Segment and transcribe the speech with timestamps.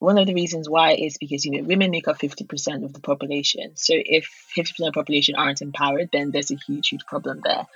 [0.00, 3.00] one of the reasons why is because you know women make up 50% of the
[3.00, 3.72] population.
[3.76, 7.66] So if 50% of the population aren't empowered then there's a huge huge problem there.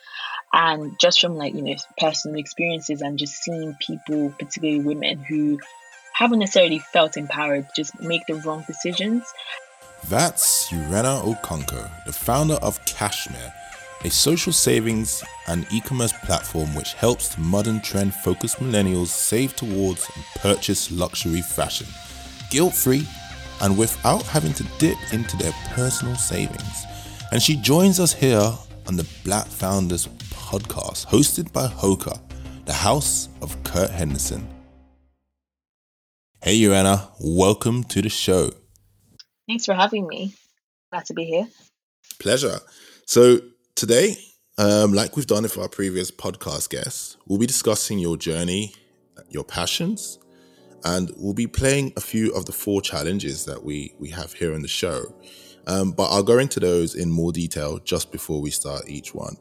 [0.52, 5.60] And just from like you know personal experiences and just seeing people particularly women who
[6.14, 9.22] haven't necessarily felt empowered just make the wrong decisions.
[10.09, 13.53] That's Urenna Okonkwo, the founder of Cashmere,
[14.04, 20.09] a social savings and e commerce platform which helps modern trend focused millennials save towards
[20.15, 21.87] and purchase luxury fashion,
[22.55, 23.05] guilt free
[23.62, 26.84] and without having to dip into their personal savings.
[27.32, 28.52] And she joins us here
[28.86, 32.16] on the Black Founders podcast, hosted by Hoka,
[32.64, 34.46] the house of Kurt Henderson.
[36.45, 38.50] Hey, Urenna, welcome to the show.
[39.48, 40.34] Thanks for having me.
[40.92, 41.48] Glad to be here.
[42.20, 42.60] Pleasure.
[43.04, 43.40] So,
[43.74, 44.16] today,
[44.59, 48.74] um, like we've done with our previous podcast guests, we'll be discussing your journey,
[49.28, 50.20] your passions,
[50.84, 54.52] and we'll be playing a few of the four challenges that we, we have here
[54.52, 55.15] in the show.
[55.66, 59.37] Um, but I'll go into those in more detail just before we start each one.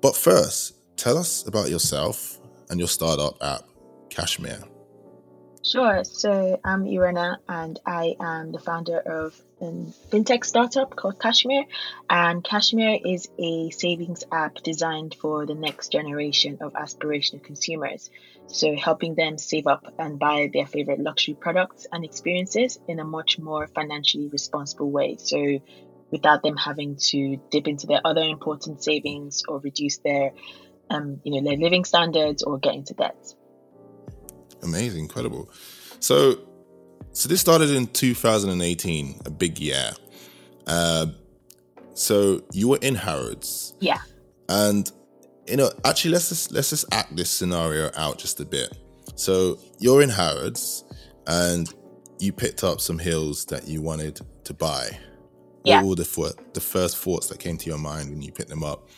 [0.00, 2.38] But first, tell us about yourself
[2.70, 3.64] and your startup app,
[4.10, 4.62] Cashmere.
[5.64, 6.04] Sure.
[6.04, 9.64] So I'm Urenna, and I am the founder of a
[10.12, 11.64] fintech startup called Cashmere.
[12.08, 18.10] And Cashmere is a savings app designed for the next generation of aspirational consumers.
[18.48, 23.04] So helping them save up and buy their favorite luxury products and experiences in a
[23.04, 25.16] much more financially responsible way.
[25.18, 25.58] So
[26.10, 30.32] without them having to dip into their other important savings or reduce their,
[30.90, 33.16] um, you know, their living standards or get into debt.
[34.62, 35.50] Amazing, incredible.
[36.00, 36.38] So,
[37.12, 39.90] so this started in 2018, a big year.
[40.66, 41.06] Uh,
[41.94, 43.74] so you were in Harrods.
[43.80, 44.00] Yeah.
[44.48, 44.90] And
[45.48, 48.76] you know, actually, let's just let's just act this scenario out just a bit.
[49.14, 50.84] So you're in Harrods,
[51.26, 51.72] and
[52.18, 54.98] you picked up some heels that you wanted to buy.
[55.64, 55.82] Yeah.
[55.82, 58.62] What were the, the first thoughts that came to your mind when you picked them
[58.62, 58.88] up?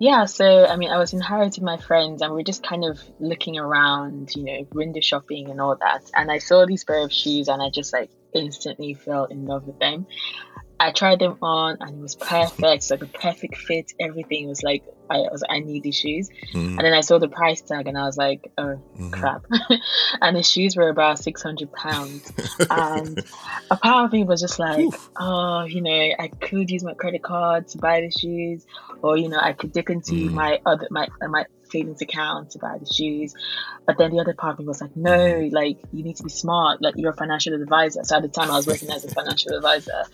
[0.00, 2.66] Yeah, so I mean, I was in Harrods with my friends, and we are just
[2.66, 6.10] kind of looking around, you know, window shopping and all that.
[6.16, 9.66] And I saw these pair of shoes, and I just like instantly fell in love
[9.66, 10.06] with them.
[10.80, 12.90] I tried them on and it was perfect.
[12.90, 13.92] Like a perfect fit.
[14.00, 16.30] Everything was like I was I need these shoes.
[16.52, 16.78] Mm-hmm.
[16.78, 19.10] And then I saw the price tag and I was like, oh mm-hmm.
[19.10, 19.44] crap.
[20.20, 22.32] and the shoes were about six hundred pounds.
[22.70, 23.24] and
[23.70, 25.10] a part of me was just like, Oof.
[25.16, 28.66] oh, you know, I could use my credit card to buy the shoes,
[29.02, 30.34] or you know, I could dip into mm-hmm.
[30.34, 33.34] my other my my savings account to buy the shoes.
[33.86, 35.54] But then the other part of me was like, no, mm-hmm.
[35.54, 36.82] like you need to be smart.
[36.82, 38.02] Like you're a financial advisor.
[38.04, 40.04] So at the time I was working as a financial advisor.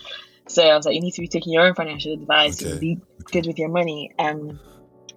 [0.50, 2.72] So I was like, you need to be taking your own financial advice okay.
[2.72, 2.98] and be
[3.30, 4.12] good with your money.
[4.18, 4.58] Um,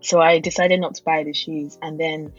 [0.02, 2.34] so I decided not to buy the shoes, and then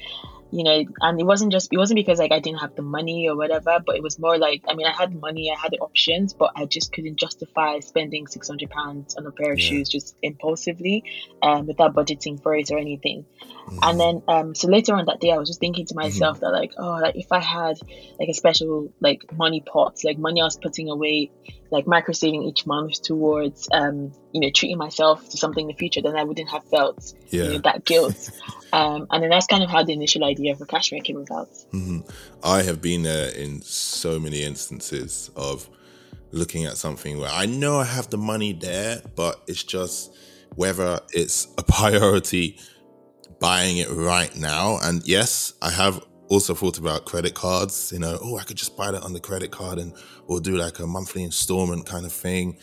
[0.55, 3.29] you know, and it wasn't just it wasn't because like I didn't have the money
[3.29, 5.79] or whatever, but it was more like I mean I had money, I had the
[5.79, 9.69] options, but I just couldn't justify spending six hundred pounds on a pair of yeah.
[9.69, 11.03] shoes just impulsively,
[11.43, 13.27] um, without budgeting for it or anything.
[13.67, 13.79] Mm-hmm.
[13.83, 16.45] And then um, so later on that day, I was just thinking to myself mm-hmm.
[16.45, 17.77] that like oh like if I had
[18.21, 21.33] like a special like money pot, like money I was putting away,
[21.75, 25.75] like micro saving each month towards um you know treating myself to something in the
[25.75, 27.45] future, then I wouldn't have felt yeah.
[27.45, 28.31] you know, that guilt.
[28.75, 31.49] Um, and then that's kind of how the initial idea for Cashmere came about.
[31.73, 32.01] Mm-hmm.
[32.43, 35.71] I have been there in so many instances of
[36.33, 40.13] looking at something where I know I have the money there, but it's just
[40.57, 42.59] whether it's a priority
[43.39, 44.79] buying it right now.
[44.83, 48.77] And yes, I have also thought about credit cards, you know, oh, I could just
[48.77, 49.95] buy that on the credit card and
[50.27, 52.59] or do like a monthly installment kind of thing.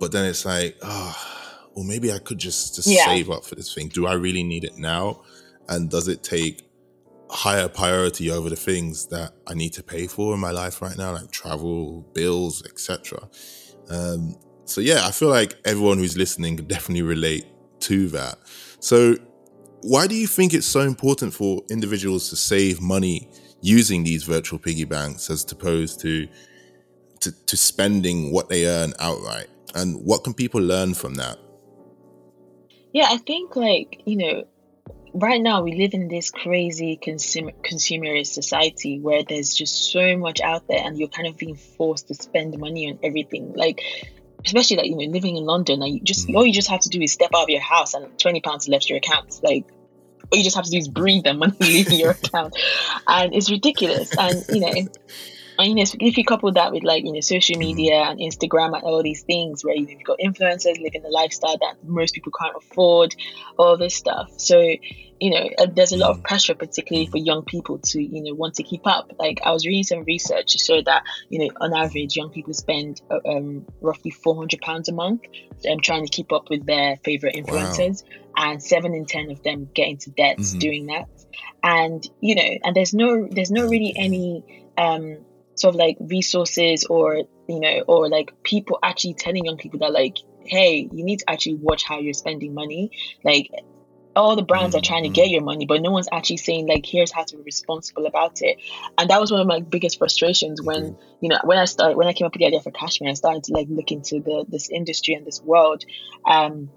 [0.00, 1.16] But then it's like, oh,
[1.74, 3.06] well, maybe I could just, just yeah.
[3.06, 3.88] save up for this thing.
[3.88, 5.22] Do I really need it now?
[5.68, 6.64] and does it take
[7.30, 10.96] higher priority over the things that I need to pay for in my life right
[10.96, 13.28] now, like travel, bills, etc.
[13.90, 17.46] Um, so yeah, I feel like everyone who's listening can definitely relate
[17.80, 18.38] to that.
[18.80, 19.16] So
[19.82, 23.28] why do you think it's so important for individuals to save money
[23.60, 26.28] using these virtual piggy banks as opposed to,
[27.20, 29.46] to, to spending what they earn outright?
[29.74, 31.38] And what can people learn from that?
[32.92, 34.44] Yeah, I think like, you know,
[35.14, 40.40] right now we live in this crazy consumer consumerist society where there's just so much
[40.40, 43.80] out there and you're kind of being forced to spend money on everything like
[44.44, 46.34] especially like you know living in london and you just mm.
[46.34, 48.68] all you just have to do is step out of your house and 20 pounds
[48.68, 49.64] left your account like
[50.30, 52.54] all you just have to do is breathe and money leaving your account
[53.06, 54.88] and it's ridiculous and you know
[55.58, 57.58] and you know, if you couple that with like you know social Mm-hmm.
[57.58, 61.76] media and Instagram and all these things where you've got influencers living the lifestyle that
[61.82, 63.14] most people can't afford,
[63.58, 64.30] all this stuff.
[64.36, 64.76] So
[65.20, 66.16] you know, uh, there's a lot Mm.
[66.16, 69.06] of pressure, particularly for young people, to you know want to keep up.
[69.18, 72.54] Like I was reading some research to show that you know on average young people
[72.54, 75.22] spend uh, um, roughly 400 pounds a month
[75.70, 78.02] um, trying to keep up with their favorite influencers,
[78.36, 80.58] and seven in ten of them get into debt Mhm.
[80.58, 81.06] doing that.
[81.62, 84.44] And you know, and there's no there's no really any
[84.76, 85.24] um
[85.60, 87.16] sort of like resources or
[87.48, 91.30] you know or like people actually telling young people that like hey you need to
[91.30, 92.90] actually watch how you're spending money.
[93.24, 93.50] Like
[94.16, 96.84] all the brands are trying to get your money but no one's actually saying like
[96.84, 98.58] here's how to be responsible about it.
[98.96, 102.08] And that was one of my biggest frustrations when you know when i started when
[102.08, 104.44] i came up with the idea for cashmere i started to like look into the
[104.48, 105.84] this industry and this world
[106.28, 106.70] um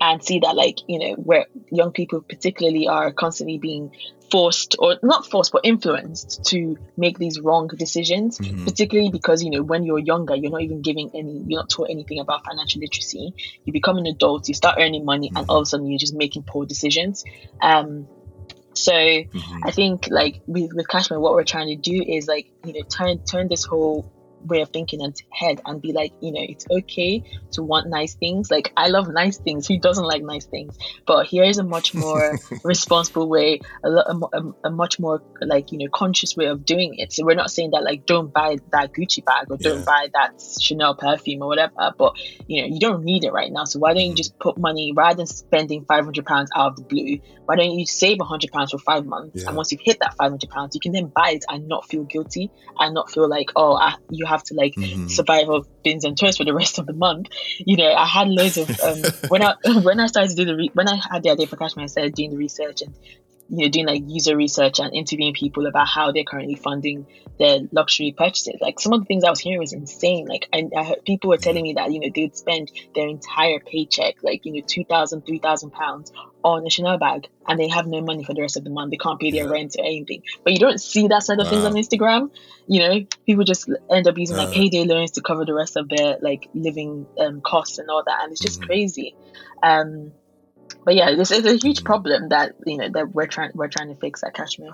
[0.00, 3.90] and see that like you know where young people particularly are constantly being
[4.34, 8.64] forced or not forced but influenced to make these wrong decisions Mhm.
[8.68, 11.88] particularly because you know when you're younger you're not even giving any you're not taught
[11.96, 13.24] anything about financial literacy
[13.64, 16.16] you become an adult you start earning money and all of a sudden you're just
[16.24, 17.24] making poor decisions
[17.70, 18.08] um
[18.86, 19.60] so Mhm.
[19.68, 22.82] I think like with, with Cashmere, what we're trying to do is like you know
[22.96, 23.98] turn turn this whole
[24.44, 28.14] way of thinking and head and be like you know it's okay to want nice
[28.14, 28.50] things.
[28.50, 29.66] Like I love nice things.
[29.66, 30.76] Who doesn't like nice things?
[31.06, 35.22] But here is a much more responsible way, a, lo- a, a, a much more
[35.40, 37.12] like you know conscious way of doing it.
[37.12, 40.42] So we're not saying that like don't buy that Gucci bag or don't buy that
[40.60, 41.92] Chanel perfume or whatever.
[41.96, 42.14] But
[42.46, 43.64] you know you don't need it right now.
[43.64, 46.76] So why don't you just put money rather than spending five hundred pounds out of
[46.76, 47.18] the blue?
[47.46, 49.42] Why don't you save hundred pounds for five months?
[49.42, 49.48] Yeah.
[49.48, 51.88] And once you've hit that five hundred pounds, you can then buy it and not
[51.88, 55.08] feel guilty and not feel like oh I, you have to like Mhm.
[55.08, 57.28] survive off beans and toast for the rest of the month.
[57.60, 60.56] You know, I had loads of um, when I when I started to do the
[60.56, 62.92] re- when I had the idea for Cashmere, I started doing the research and
[63.48, 67.06] you know doing like user research and interviewing people about how they're currently funding
[67.38, 68.56] their luxury purchases.
[68.60, 70.26] Like some of the things I was hearing was insane.
[70.28, 73.58] Like I, I heard people were telling me that you know they'd spend their entire
[73.70, 76.10] paycheck, like you know two thousand, three thousand pounds
[76.42, 78.90] on a Chanel bag, and they have no money for the rest of the month.
[78.90, 79.50] They can't pay their Yeah.
[79.50, 80.22] rent or anything.
[80.44, 82.28] But you don't see that side of things on Instagram.
[82.66, 84.52] You know, people just end up using like Uh.
[84.52, 88.22] payday loans to cover the rest of their like living um, costs and all that,
[88.22, 88.66] and it's just Mhm.
[88.66, 89.16] crazy.
[89.62, 90.12] Um,
[90.84, 93.88] but yeah, this is a huge problem that you know that we're trying we're trying
[93.88, 94.72] to fix at Cashmere.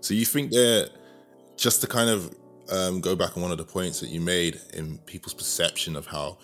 [0.00, 0.90] So you think that
[1.56, 2.34] just to kind of
[2.70, 6.06] um, go back on one of the points that you made in people's perception of
[6.06, 6.38] how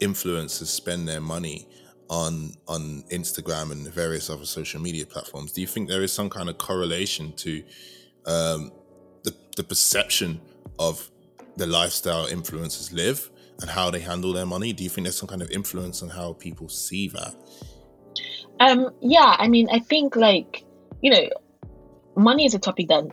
[0.00, 1.66] influencers spend their money
[2.12, 6.28] on on Instagram and various other social media platforms, do you think there is some
[6.28, 7.62] kind of correlation to
[8.26, 8.70] um,
[9.24, 10.40] the the perception
[10.78, 11.10] of
[11.56, 13.30] the lifestyle influencers live
[13.62, 14.72] and how they handle their money?
[14.72, 17.34] Do you think there's some kind of influence on how people see that?
[18.60, 20.64] Um, yeah, I mean, I think like
[21.00, 21.28] you know,
[22.16, 23.04] money is a topic that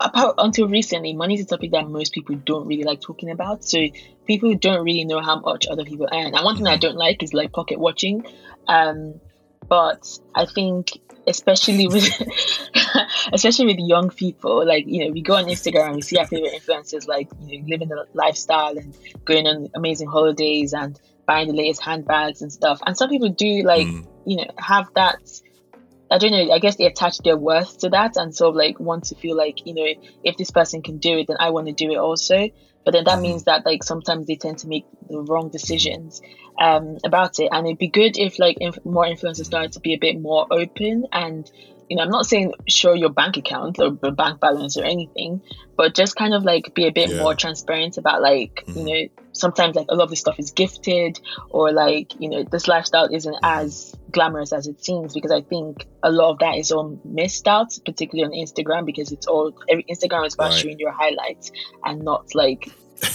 [0.00, 3.64] apart, until recently, money is a topic that most people don't really like talking about.
[3.64, 3.88] So
[4.26, 6.34] people don't really know how much other people earn.
[6.34, 8.24] And one thing I don't like is like pocket watching.
[8.68, 9.20] Um,
[9.68, 12.04] but I think especially with
[13.32, 16.26] especially with young people, like you know, we go on Instagram and we see our
[16.26, 21.48] favorite influencers like you know living the lifestyle and going on amazing holidays and buying
[21.48, 22.80] the latest handbags and stuff.
[22.86, 24.06] And some people do like Mm.
[24.26, 25.20] you know have that
[26.10, 26.52] I don't know.
[26.52, 29.34] I guess they attach their worth to that, and sort of like want to feel
[29.34, 29.86] like you know,
[30.22, 32.50] if this person can do it, then I want to do it also.
[32.84, 33.22] But then that Mhm.
[33.22, 36.20] means that like sometimes they tend to make the wrong decisions
[36.60, 39.94] um, about it, and it'd be good if like inf- more influencers started to be
[39.94, 41.46] a bit more open and.
[41.88, 45.42] You know, I'm not saying show your bank account or the bank balance or anything,
[45.76, 47.18] but just kind of like be a bit Yeah.
[47.18, 48.86] more transparent about like, you Mhm.
[48.86, 51.18] know, sometimes like a lot of this stuff is gifted
[51.50, 55.86] or like, you know, this lifestyle isn't as glamorous as it seems because I think
[56.02, 59.84] a lot of that is all missed out, particularly on Instagram because it's all every
[59.84, 60.60] Instagram is about Right.
[60.60, 61.50] showing your highlights
[61.84, 62.68] and not like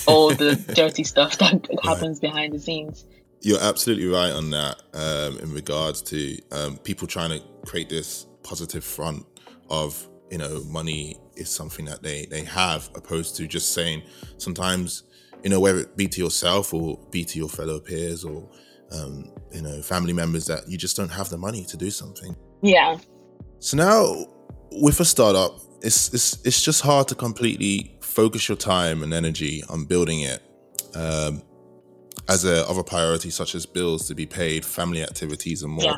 [0.07, 3.05] all the dirty stuff that happens behind the scenes.
[3.41, 8.25] You're absolutely right on that um, in regards to um, people trying to create this
[8.43, 9.25] positive front
[9.69, 14.01] of you know money is something that they they have opposed to just saying
[14.37, 15.03] sometimes
[15.43, 18.49] you know whether it be to yourself or be to your fellow peers or
[18.91, 22.35] um, you know family members that you just don't have the money to do something
[22.61, 22.97] Yeah.
[23.59, 24.25] so now
[24.71, 29.63] with a startup, it's it's it's just hard to completely focus your time and energy
[29.69, 30.41] on building it.
[30.95, 31.41] Um,
[32.29, 35.85] as a other priority such as bills to be paid, family activities, and more.
[35.85, 35.97] Yeah.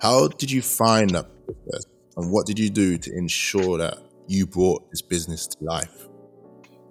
[0.00, 1.86] How did you find that process,
[2.16, 6.08] and what did you do to ensure that you brought this business to life?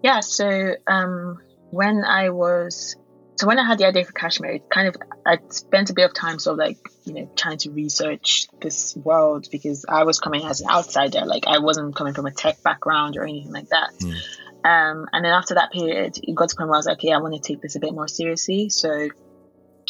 [0.04, 1.38] Yeah, so um,
[1.72, 2.96] when I was
[3.38, 6.06] so when I had the idea for Cashmere, it kind of I spent a bit
[6.06, 10.20] of time sort of like you know trying to research this world because I was
[10.20, 13.70] coming as an outsider, like I wasn't coming from a tech background or anything like
[13.70, 13.94] that.
[14.00, 14.16] Mm.
[14.64, 17.12] Um, and then after that period, it got to point where I was like, okay,
[17.12, 18.70] I want to take this a bit more seriously.
[18.70, 19.10] So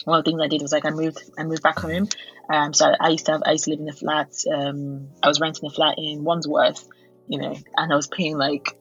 [0.06, 2.08] one of the things I did was like I moved I moved back home.
[2.50, 4.34] Um, so I used to have I used to live in a flat.
[4.50, 6.88] Um, I was renting a flat in Wandsworth,
[7.28, 8.78] you know, and I was paying like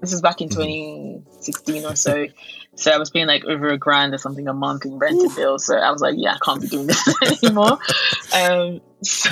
[0.00, 1.24] this is back in mm-hmm.
[1.34, 2.26] 2016 or so.
[2.74, 5.34] So I was paying like over a grand or something a month in rent and
[5.34, 5.66] bills.
[5.66, 7.78] So I was like, yeah, I can't be doing this anymore.
[8.34, 9.30] um, so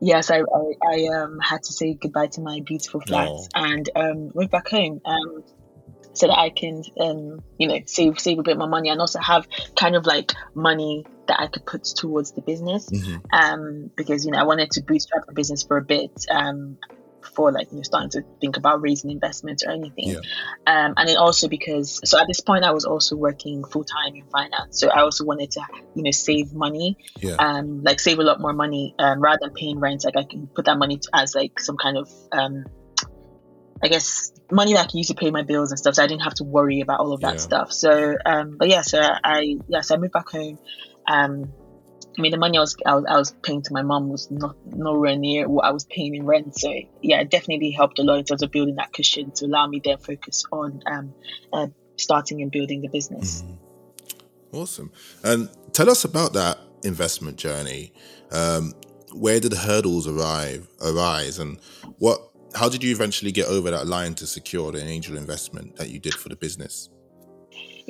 [0.00, 3.46] yes, I, I, I um, had to say goodbye to my beautiful flat oh.
[3.54, 5.00] and um, went back home.
[5.04, 5.44] Um,
[6.14, 9.20] so that I can, um, you know, save save a bit more money and also
[9.20, 12.90] have kind of like money that I could put towards the business.
[12.90, 13.18] Mm-hmm.
[13.32, 16.26] Um, because you know I wanted to bootstrap the business for a bit.
[17.28, 20.18] Before like you know starting to think about raising investments or anything yeah.
[20.66, 24.24] um, and then also because so at this point i was also working full-time in
[24.26, 25.60] finance so i also wanted to
[25.94, 27.36] you know save money yeah.
[27.38, 30.46] um like save a lot more money um, rather than paying rent like i can
[30.46, 32.64] put that money to, as like some kind of um
[33.80, 36.08] I guess money that I can use to pay my bills and stuff, so I
[36.08, 37.40] didn't have to worry about all of that yeah.
[37.40, 37.72] stuff.
[37.72, 40.58] So, um, but yeah, so I yeah, so I moved back home.
[41.06, 41.52] Um,
[42.18, 44.28] I mean, the money I was, I was, I was paying to my mom was
[44.30, 46.58] not nowhere near what I was paying in rent.
[46.58, 49.68] So yeah, it definitely helped a lot in terms of building that cushion to allow
[49.68, 51.14] me then focus on um,
[51.52, 53.42] uh, starting and building the business.
[53.42, 54.56] Mm-hmm.
[54.56, 54.90] Awesome.
[55.22, 57.92] And tell us about that investment journey.
[58.32, 58.72] Um,
[59.12, 61.58] where did the hurdles arrive arise, and
[61.98, 62.20] what?
[62.54, 65.98] How did you eventually get over that line to secure the angel investment that you
[65.98, 66.90] did for the business?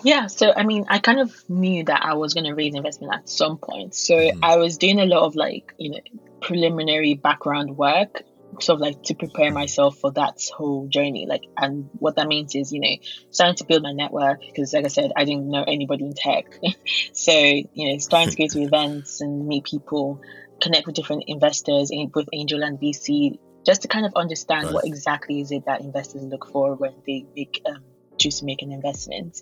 [0.05, 3.13] Yeah, so I mean, I kind of knew that I was going to raise investment
[3.15, 3.95] at some point.
[3.95, 4.39] So mm.
[4.43, 6.01] I was doing a lot of like, you know,
[6.41, 8.23] preliminary background work,
[8.61, 11.27] sort of like to prepare myself for that whole journey.
[11.27, 12.97] Like, and what that means is, you know,
[13.31, 16.59] starting to build my network because, like I said, I didn't know anybody in tech.
[17.13, 20.23] so, you know, starting to go to events and meet people,
[20.63, 24.75] connect with different investors, with Angel and VC, just to kind of understand right.
[24.75, 27.83] what exactly is it that investors look for when they make um,
[28.19, 29.41] choose to make an investment.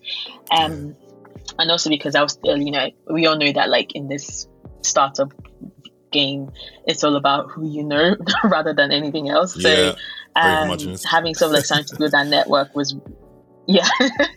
[0.51, 0.97] Um,
[1.59, 4.47] and also because I was still, you know, we all know that like in this
[4.83, 5.33] startup
[6.11, 6.51] game,
[6.87, 9.61] it's all about who you know rather than anything else.
[9.61, 9.95] So yeah,
[10.35, 12.97] um, having sort of like starting to build that network was,
[13.67, 13.89] yeah,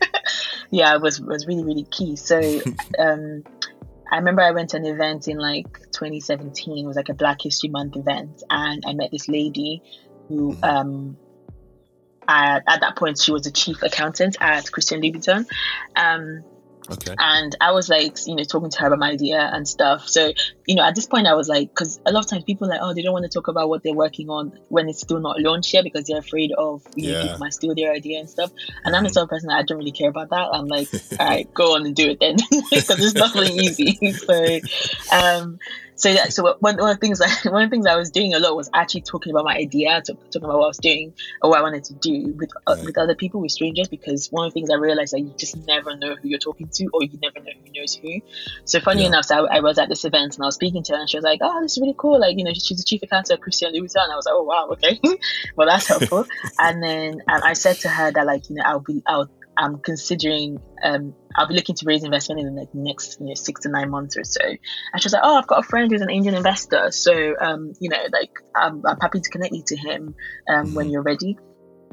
[0.72, 2.16] yeah, was was really really key.
[2.16, 2.40] So.
[3.00, 3.44] um
[4.12, 6.84] I remember I went to an event in like 2017.
[6.84, 9.84] It was like a Black History Month event, and I met this lady
[10.28, 10.64] who mm-hmm.
[10.64, 11.18] um,
[12.30, 15.46] at, at that point, she was the chief accountant at Christian Louboutin.
[15.96, 16.44] Um,
[16.92, 17.14] Okay.
[17.18, 20.08] And I was like, you know, talking to her about my idea and stuff.
[20.08, 20.34] So,
[20.66, 22.72] you know, at this point, I was like, because a lot of times people are
[22.72, 25.20] like, oh, they don't want to talk about what they're working on when it's still
[25.20, 27.18] not launched yet because they're afraid of you yeah.
[27.18, 28.52] know, people might steal their idea and stuff.
[28.84, 29.14] And I'm the mm-hmm.
[29.14, 30.50] sort of person that I don't really care about that.
[30.52, 30.88] I'm like,
[31.20, 32.38] all right, go on and do it then
[32.72, 34.14] because it's not really easy.
[34.14, 34.60] so,
[35.16, 35.60] um,
[36.00, 38.10] so yeah, so one, one of the things I, one of the things I was
[38.10, 40.78] doing a lot was actually talking about my idea, talk, talking about what I was
[40.78, 44.30] doing or what I wanted to do with uh, with other people, with strangers, because
[44.30, 46.88] one of the things I realized that you just never know who you're talking to,
[46.94, 48.22] or you never know who knows who.
[48.64, 49.10] So funny yeah.
[49.10, 51.10] enough, so I, I, was at this event and I was speaking to her, and
[51.10, 52.18] she was like, "Oh, this is really cool.
[52.18, 54.44] Like, you know, she's the chief accountant at Christian Louboutin." And I was like, "Oh
[54.44, 55.00] wow, okay,
[55.58, 56.26] well that's helpful."
[56.60, 59.30] and then um, I said to her that like, you know, I'll be, I'll
[59.60, 63.62] I'm considering um, I'll be looking to raise investment in the next you know six
[63.62, 64.42] to nine months or so.
[64.44, 67.74] And she was like, oh, I've got a friend who's an angel investor, so um,
[67.80, 70.16] you know like I'm, I'm happy to connect you to him
[70.50, 70.76] um, mm-hmm.
[70.76, 71.38] when you're ready.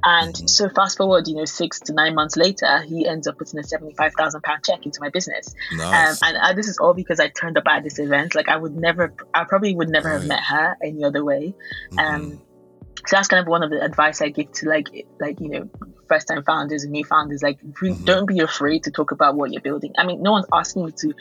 [0.04, 0.46] And mm-hmm.
[0.46, 3.64] so fast forward, you know, six to nine months later, he ends up putting a
[3.64, 5.54] seventy-five thousand pound check into my business.
[5.72, 6.22] Nice.
[6.22, 8.34] Um, and uh, this is all because I turned up at this event.
[8.34, 10.20] Like I would never, I probably would never right.
[10.20, 11.54] have met her any other way.
[11.92, 11.98] Mm-hmm.
[11.98, 12.42] Um,
[13.06, 14.88] so that's kind of one of the advice I give to like
[15.20, 15.70] like you know
[16.08, 18.04] first time founders and new founders like mm-hmm.
[18.04, 19.92] don't be afraid to talk about what you're building.
[19.98, 21.14] I mean, no one's asking you to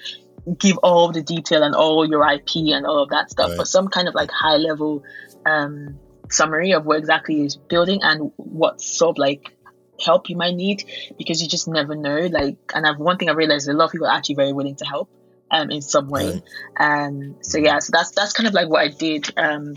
[0.57, 3.57] give all the detail and all your IP and all of that stuff, right.
[3.57, 5.03] but some kind of like high level
[5.45, 5.99] um,
[6.29, 9.55] summary of what exactly is building and what sort of like
[10.03, 10.83] help you might need
[11.17, 12.27] because you just never know.
[12.27, 14.75] Like, and I've one thing I realized a lot of people are actually very willing
[14.75, 15.09] to help
[15.51, 16.41] um, in some way.
[16.79, 17.05] Right.
[17.05, 19.31] Um, so yeah, so that's that's kind of like what I did.
[19.37, 19.75] Um,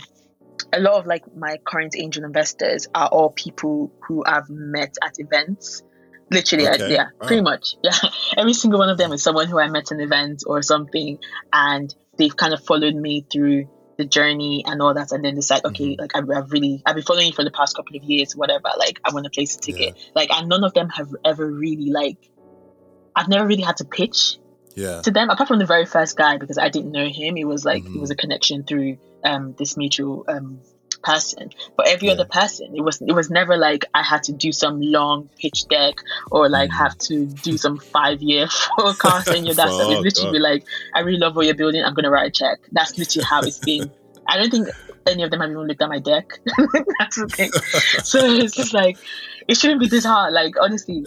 [0.73, 5.19] a lot of like my current angel investors are all people who I've met at
[5.19, 5.83] events.
[6.31, 6.85] Literally, okay.
[6.85, 7.27] I, yeah, wow.
[7.27, 7.77] pretty much.
[7.83, 7.93] Yeah.
[8.37, 11.19] Every single one of them is someone who I met at an event or something,
[11.53, 15.65] and they've kind of followed me through the journey and all that, and then decide,
[15.65, 16.01] okay, mm-hmm.
[16.01, 18.69] like I've, I've, really, I've been following you for the past couple of years, whatever.
[18.79, 19.95] Like I want to place a ticket.
[19.97, 20.03] Yeah.
[20.15, 22.31] Like, and none of them have ever really like,
[23.17, 24.37] I've never really had to pitch
[24.79, 25.03] yeah.
[25.03, 27.37] to them apart from the very first guy because I didn't know him.
[27.37, 27.97] It was like mm-hmm.
[27.97, 30.63] it was a connection through um, this mutual um,
[31.03, 31.51] person.
[31.77, 32.15] But every Yeah.
[32.15, 35.67] other person, it was it was never like I had to do some long pitch
[35.69, 35.95] deck
[36.31, 36.79] or like Mm.
[36.79, 39.89] have to do some five year forecast and your that stuff.
[39.91, 41.83] It's literally be like, I really love what you're building.
[41.85, 42.59] I'm gonna write a check.
[42.73, 43.93] That's literally how it's been.
[44.27, 44.69] I don't think
[45.07, 46.27] any of them have even looked at my deck.
[46.99, 47.51] That's the thing.
[48.03, 48.99] So it's just like
[49.49, 50.33] it shouldn't be this hard.
[50.35, 51.07] Like honestly.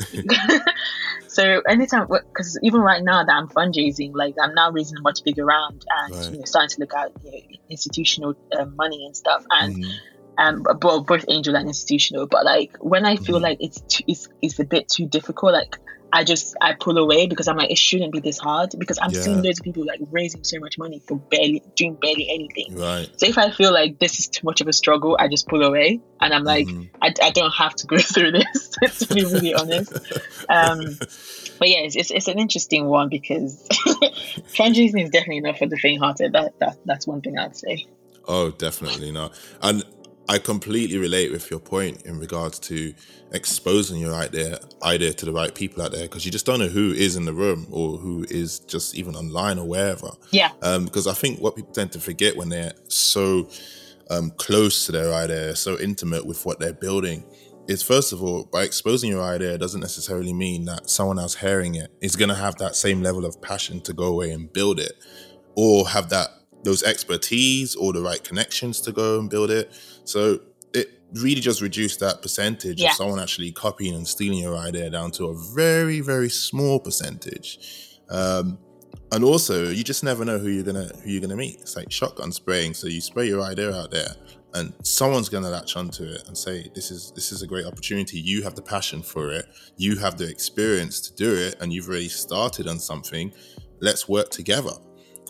[1.33, 5.19] So anytime, because even right now that I'm fundraising, like I'm now raising a much
[5.23, 6.31] bigger round and Right.
[6.31, 9.43] you know, starting to look at you know, institutional uh, money and stuff.
[9.49, 9.91] And Mhm.
[10.37, 12.27] um, both both angel and institutional.
[12.27, 13.41] But like when I feel Mhm.
[13.41, 15.75] like it's too, it's it's a bit too difficult, like
[16.13, 19.11] I just I pull away because I'm like it shouldn't be this hard because I'm
[19.11, 19.21] Yeah.
[19.21, 22.75] seeing loads of people like raising so much money for barely doing barely anything.
[22.77, 23.09] Right.
[23.17, 25.63] So if I feel like this is too much of a struggle, I just pull
[25.63, 26.89] away and I'm like Mhm.
[27.01, 28.69] I, I don't have to go through this
[29.07, 29.91] to be really honest.
[30.49, 30.97] Um,
[31.59, 33.67] but yeah, it's, it's, it's an interesting one because
[34.55, 36.33] fundraising is definitely not for the faint-hearted.
[36.33, 37.85] That, that that's one thing I'd say.
[38.27, 39.33] Oh, definitely not.
[39.61, 39.83] And
[40.29, 42.93] I completely relate with your point in regards to
[43.31, 46.67] exposing your idea idea to the right people out there because you just don't know
[46.67, 50.11] who is in the room or who is just even online or wherever.
[50.31, 53.49] Yeah, Um, because I think what people tend to forget when they're so
[54.09, 57.25] um, close to their idea, so intimate with what they're building,
[57.67, 61.75] is first of all, by exposing your idea doesn't necessarily mean that someone else hearing
[61.75, 64.79] it is going to have that same level of passion to go away and build
[64.79, 64.93] it,
[65.55, 66.29] or have that
[66.63, 69.71] those expertise or the right connections to go and build it.
[70.05, 70.39] So
[70.73, 72.91] it really just reduced that percentage Yeah.
[72.91, 77.59] of someone actually copying and stealing your idea down to a very, very small percentage.
[78.09, 78.57] Um,
[79.11, 81.59] and also, you just never know who you're gonna who you're gonna meet.
[81.61, 82.73] It's like shotgun spraying.
[82.73, 84.15] So you spray your idea out there,
[84.53, 88.19] and someone's gonna latch onto it and say, "This is this is a great opportunity.
[88.19, 89.45] You have the passion for it.
[89.75, 93.33] You have the experience to do it, and you've already started on something.
[93.81, 94.71] Let's work together."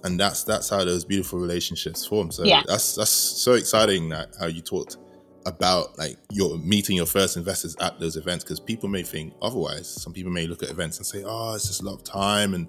[0.03, 2.31] And that's that's how those beautiful relationships form.
[2.31, 2.63] So Yeah.
[2.67, 4.98] that's that's so exciting that how you talked
[5.46, 9.88] about like your meeting your first investors at those events because people may think otherwise.
[9.88, 12.53] Some people may look at events and say, "Oh, it's just a lot of time
[12.53, 12.67] and."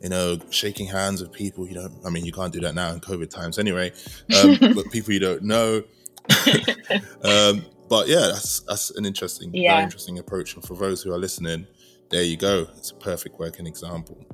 [0.00, 1.92] You know, shaking hands with people you don't.
[2.06, 3.90] I mean, you can't do that now in COVID times, anyway.
[4.40, 5.82] Um, but people you don't know.
[7.24, 10.54] um, but yeah, that's that's an interesting, very interesting approach.
[10.54, 11.66] And for those who are listening,
[12.10, 12.68] there you go.
[12.76, 14.24] It's a perfect working example.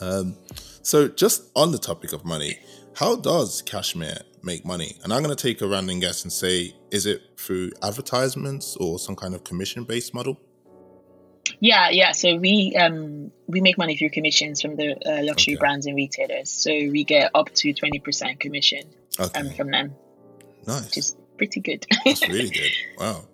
[0.00, 0.36] Um,
[0.82, 2.58] so, just on the topic of money,
[2.96, 4.96] how does Cashmere make money?
[5.02, 8.98] And I'm going to take a random guess and say, is it through advertisements or
[8.98, 10.38] some kind of commission-based model?
[11.60, 12.12] Yeah, yeah.
[12.12, 15.60] So we um we make money through commissions from the uh, luxury Okay.
[15.60, 16.50] brands and retailers.
[16.50, 18.82] So we get up to twenty percent commission
[19.18, 19.94] Okay, um from them,
[20.66, 20.84] nice.
[20.86, 21.86] which is pretty good.
[22.04, 22.70] That's really good.
[22.98, 23.24] Wow.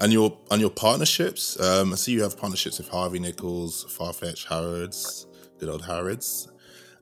[0.00, 4.46] And your and your partnerships, um, I see you have partnerships with Harvey Nichols, Farfetch,
[4.48, 5.26] Harrods,
[5.58, 6.48] good old Harrods,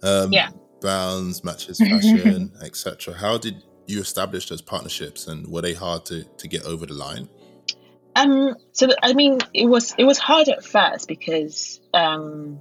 [0.02, 0.50] um, Yeah.
[0.80, 3.14] Browns, Matches Fashion, etc.
[3.14, 6.94] How did you establish those partnerships, and were they hard to to get over the
[6.94, 7.28] line?
[8.14, 12.60] Um, so I mean, it was it was hard at first because um,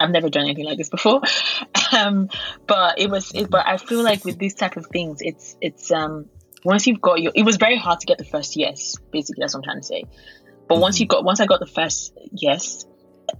[0.00, 1.20] I've never done anything like this before.
[1.92, 2.28] um,
[2.66, 5.90] but it was, it, but I feel like with these type of things, it's it's
[5.90, 6.28] um
[6.64, 8.96] once you've got your, it was very hard to get the first yes.
[9.12, 10.04] Basically, that's what I'm trying to say.
[10.68, 12.84] But once you got, once I got the first yes,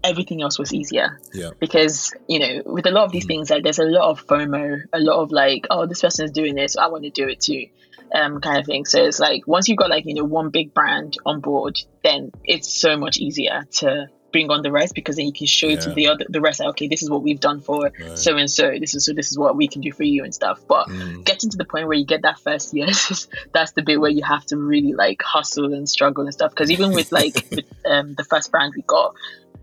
[0.04, 1.20] everything else was easier.
[1.32, 4.26] Yeah, because you know with a lot of these things like there's a lot of
[4.26, 7.28] FOMO, a lot of like oh this person is doing this, I want to do
[7.28, 7.66] it too,
[8.14, 8.84] um kind of thing.
[8.84, 12.32] So it's like once you've got like you know one big brand on board, then
[12.44, 15.90] it's so much easier to bring on the rest because then you can show to
[15.94, 18.74] the other the rest like, okay this is what we've done for so and so
[18.78, 20.60] this is so this is what we can do for you and stuff.
[20.68, 21.24] But Mm.
[21.24, 24.22] getting to the point where you get that first yes that's the bit where you
[24.24, 26.50] have to really like hustle and struggle and stuff.
[26.50, 29.14] Because even with like with, um, the first brand we got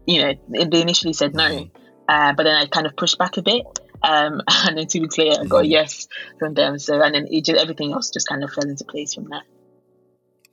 [0.05, 0.33] you know
[0.69, 1.71] they initially said no Mhm.
[2.09, 3.63] uh, but then i kind of pushed back a bit
[4.03, 5.71] um, and then two weeks later i got a Mhm.
[5.71, 6.07] yes
[6.39, 9.13] from them so and then it just everything else just kind of fell into place
[9.13, 9.43] from there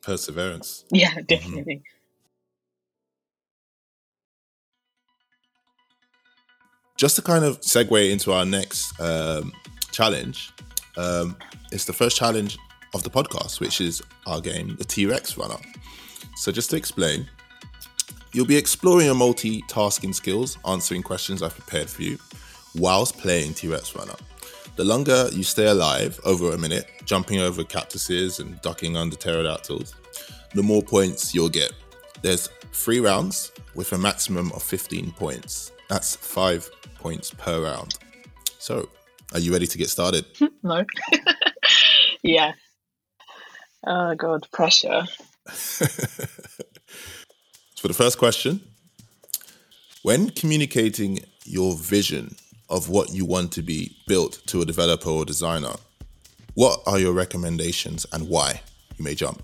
[0.02, 0.84] perseverance.
[0.90, 1.82] yeah definitely
[6.96, 9.52] Just to kind of segue into our next um,
[9.90, 10.52] challenge,
[10.98, 11.34] um,
[11.72, 12.58] it's the first challenge
[12.94, 15.56] of the podcast, which is our game, the T Rex Runner.
[16.36, 17.26] So, just to explain,
[18.32, 22.18] you'll be exploring your multitasking skills, answering questions I've prepared for you,
[22.74, 24.14] whilst playing T Rex Runner.
[24.76, 29.94] The longer you stay alive, over a minute, jumping over cactuses and ducking under pterodactyls,
[30.54, 31.72] the more points you'll get.
[32.22, 35.72] There's three rounds with a maximum of 15 points.
[35.88, 37.94] That's five points per round.
[38.58, 38.88] So,
[39.32, 40.24] are you ready to get started?
[40.62, 40.84] no
[42.22, 42.52] yeah
[43.86, 45.04] oh god pressure
[47.80, 48.60] For the first question,
[50.02, 52.36] when communicating your vision
[52.68, 55.72] of what you want to be built to a developer or designer,
[56.52, 58.60] what are your recommendations and why
[58.98, 59.42] you may jump?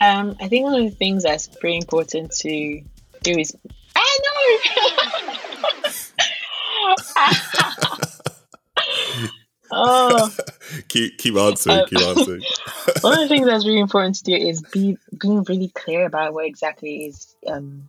[0.00, 2.80] Um, I think one of the things that's pretty important to
[3.24, 3.56] do is
[3.96, 5.90] I know.
[9.72, 10.30] oh,
[10.88, 11.80] keep keep answering.
[11.80, 12.42] Um, keep answering.
[13.00, 16.34] one of the things that's really important to do is be being really clear about
[16.34, 17.88] what exactly is um,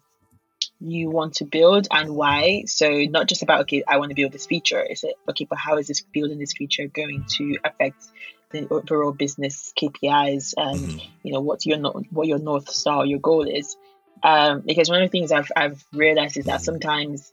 [0.80, 2.64] you want to build and why.
[2.66, 4.82] So not just about okay, I want to build this feature.
[4.82, 8.04] Is it okay, but how is this building this feature going to affect
[8.52, 11.10] the overall business KPIs and mm-hmm.
[11.24, 11.80] you know what your
[12.12, 13.76] what your north star, your goal is.
[14.24, 16.64] Um, because one of the things I've I've realized is that mm-hmm.
[16.64, 17.32] sometimes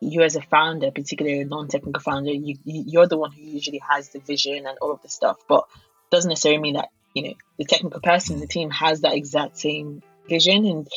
[0.00, 4.10] you as a founder, particularly a non-technical founder, you you're the one who usually has
[4.10, 5.64] the vision and all of the stuff, but
[6.10, 9.58] doesn't necessarily mean that you know the technical person in the team has that exact
[9.58, 10.64] same vision.
[10.66, 10.88] And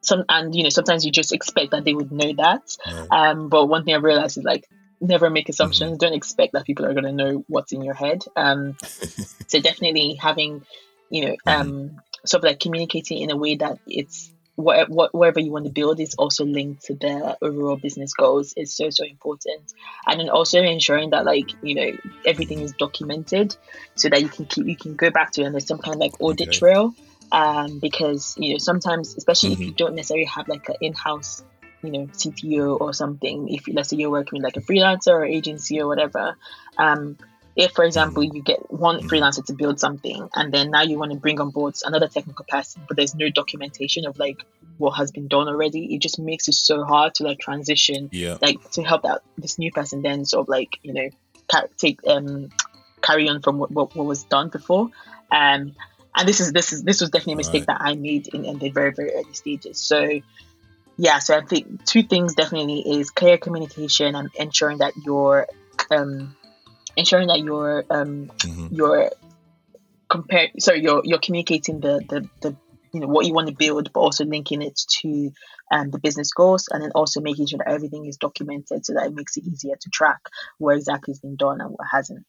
[0.00, 2.62] some and you know sometimes you just expect that they would know that.
[3.10, 4.66] Um but one thing i realized is like
[5.00, 5.92] never make assumptions.
[5.92, 5.98] Mm-hmm.
[5.98, 8.24] don't expect that people are going to know what's in your head.
[8.36, 8.76] Um
[9.46, 10.64] so definitely having
[11.10, 11.60] you know mm-hmm.
[11.60, 15.64] um sort of like communicating in a way that it's what, what whatever you want
[15.64, 19.72] to build is also linked to the overall business goals is so so important
[20.06, 21.90] and then also ensuring that like you know
[22.26, 23.56] everything is documented
[23.94, 25.94] so that you can keep you can go back to it and there's some kind
[25.94, 26.58] of like audit okay.
[26.58, 26.94] trail
[27.32, 29.62] um, because you know sometimes, especially mm-hmm.
[29.62, 31.42] if you don't necessarily have like an in-house,
[31.82, 33.48] you know, CTO or something.
[33.48, 36.36] If let's say you're working with like a freelancer or agency or whatever,
[36.78, 37.16] um,
[37.56, 39.08] if for example you get one mm-hmm.
[39.08, 42.44] freelancer to build something and then now you want to bring on board another technical
[42.48, 44.44] person, but there's no documentation of like
[44.78, 48.38] what has been done already, it just makes it so hard to like transition, yeah,
[48.40, 51.08] like to help that this new person then sort of like you know
[51.76, 52.50] take um
[53.02, 54.90] carry on from what, what, what was done before.
[55.30, 55.74] Um,
[56.16, 57.78] and this is this is this was definitely a mistake right.
[57.78, 59.78] that I made in, in, the very very early stages.
[59.78, 60.20] So
[60.96, 65.46] yeah, so I think two things definitely is clear communication and ensuring that you're
[65.90, 66.36] um,
[66.96, 68.74] ensuring that you're um, mm-hmm.
[68.74, 69.10] you're
[70.08, 72.56] compare sorry you're you're communicating the the the
[72.92, 75.30] you know what you want to build, but also linking it to
[75.70, 79.06] um, the business goals, and then also making sure that everything is documented so that
[79.06, 80.18] it makes it easier to track
[80.58, 82.26] where exactly has been done and what hasn't.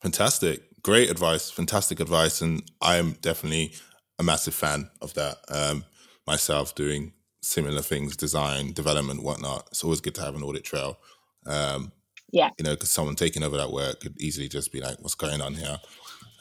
[0.00, 3.72] Fantastic great advice, fantastic advice, and I am definitely
[4.20, 5.38] a massive fan of that.
[5.48, 5.84] Um,
[6.26, 9.66] myself doing similar things, design, development, whatnot.
[9.70, 10.98] It's always good to have an audit trail.
[11.46, 11.90] Um,
[12.34, 15.14] yeah, you know, because someone taking over that work could easily just be like, "What's
[15.14, 15.78] going on here?"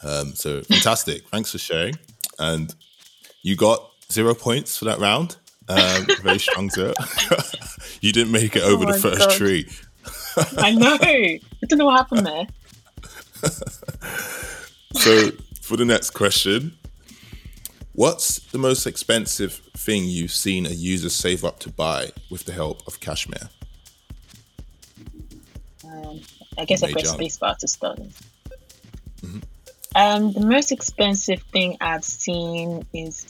[0.01, 1.27] Um, so fantastic!
[1.29, 1.93] Thanks for sharing.
[2.39, 2.73] And
[3.43, 5.37] you got zero points for that round.
[5.69, 6.93] Um, very strong zero.
[8.01, 9.31] you didn't make it over oh the first God.
[9.33, 9.69] tree.
[10.57, 10.97] I know.
[11.01, 12.47] I don't know what happened there.
[14.93, 15.29] so,
[15.61, 16.75] for the next question,
[17.91, 22.51] what's the most expensive thing you've seen a user save up to buy with the
[22.51, 23.49] help of Cashmere?
[26.57, 27.99] I guess I press spacebar to start.
[29.21, 29.39] Mm-hmm.
[29.95, 33.27] Um, the most expensive thing I've seen is.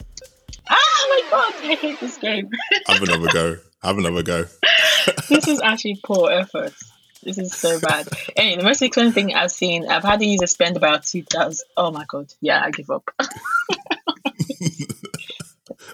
[0.69, 1.53] Ah, my god!
[1.63, 2.49] I hate this game.
[2.87, 3.57] Have another go.
[3.81, 4.45] Have another go.
[5.29, 6.73] this is actually poor effort.
[7.21, 8.07] This is so bad.
[8.35, 11.23] anyway, the most expensive thing I've seen, I've had to use a spend about two
[11.23, 11.65] thousand.
[11.75, 12.33] Oh my god!
[12.39, 13.09] Yeah, I give up.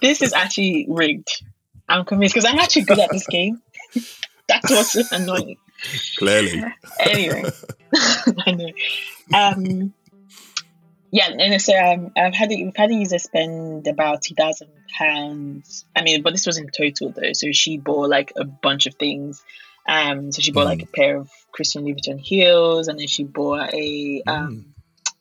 [0.00, 1.42] this is actually rigged.
[1.88, 3.60] I'm convinced because I'm actually good at this game.
[4.48, 5.56] That's what's annoying.
[6.18, 6.64] Clearly.
[7.00, 7.44] anyway,
[8.46, 8.70] I know.
[9.34, 9.94] Um,
[11.12, 15.84] yeah, and so um, I've had to, we've had a spend about two thousand pounds.
[15.96, 17.32] I mean, but this was in total though.
[17.32, 19.42] So she bought like a bunch of things
[19.86, 20.70] um, so she bought mm.
[20.70, 24.66] like a pair of Christian Louboutin heels, and then she bought a um,
[25.08, 25.14] mm.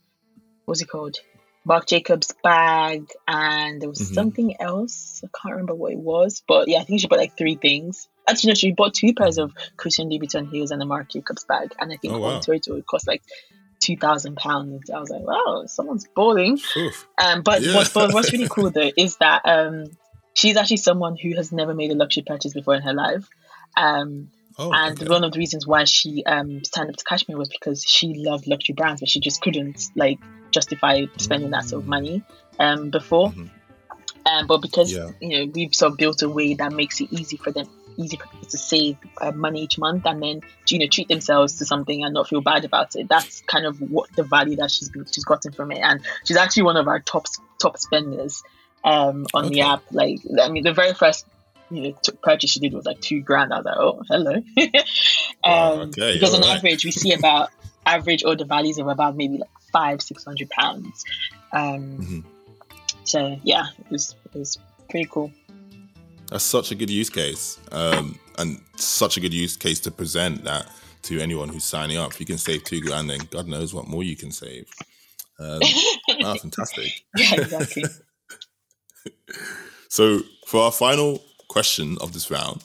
[0.66, 1.18] what's it called,
[1.66, 4.14] Marc Jacobs bag, and there was mm-hmm.
[4.14, 5.22] something else.
[5.24, 8.08] I can't remember what it was, but yeah, I think she bought like three things.
[8.30, 11.74] Actually, no, she bought two pairs of Christian Louboutin heels and a Marc Jacobs bag,
[11.80, 12.36] and I think oh, wow.
[12.36, 13.24] in total it cost like
[13.80, 14.90] two thousand pounds.
[14.90, 16.60] I was like, wow, someone's balling.
[17.18, 17.76] Um, but, yeah.
[17.76, 19.86] what, but what's really cool though is that um,
[20.34, 23.28] she's actually someone who has never made a luxury purchase before in her life.
[23.76, 25.10] Um, Oh, and okay.
[25.10, 28.46] one of the reasons why she um, signed up to Cashmere was because she loved
[28.46, 30.20] luxury brands, but she just couldn't like
[30.52, 32.22] justify spending that sort of money
[32.60, 33.30] um, before.
[33.30, 33.48] Mm-hmm.
[34.26, 35.12] Um, but because yeah.
[35.22, 37.68] you know we've sort of built a way that makes it easy for them,
[38.00, 41.58] easy for people to save uh, money each month, and then you know treat themselves
[41.60, 43.08] to something and not feel bad about it.
[43.10, 46.38] That's kind of what the value that she's been, she's gotten from it, and she's
[46.38, 47.26] actually one of our top
[47.60, 48.42] top spenders
[48.84, 49.56] um, on okay.
[49.56, 49.84] the app.
[49.92, 51.26] Like I mean, the very first
[51.70, 53.54] you know, purchase she did was like two grand.
[53.54, 54.34] I was like, oh, hello.
[55.44, 56.58] um, okay, because on right.
[56.58, 57.50] average, we see about
[57.86, 61.04] average order values of about maybe like five, six hundred pounds.
[61.54, 62.20] Um, mm-hmm.
[63.04, 64.58] So yeah, it was it was
[64.90, 65.32] pretty cool.
[66.30, 70.44] That's such a good use case, um, and such a good use case to present
[70.44, 70.70] that
[71.04, 72.12] to anyone who's signing up.
[72.12, 74.68] If you can save two grand, then God knows what more you can save.
[75.40, 75.60] Um,
[76.24, 77.04] oh, fantastic.
[77.16, 77.84] Yeah, exactly.
[79.90, 82.64] so, for our final question of this round,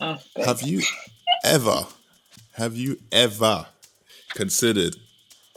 [0.00, 0.82] oh, have you
[1.44, 1.86] ever,
[2.52, 3.66] have you ever
[4.34, 4.96] considered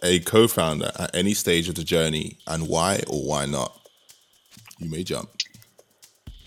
[0.03, 3.77] a co-founder at any stage of the journey, and why or why not?
[4.79, 5.29] You may jump.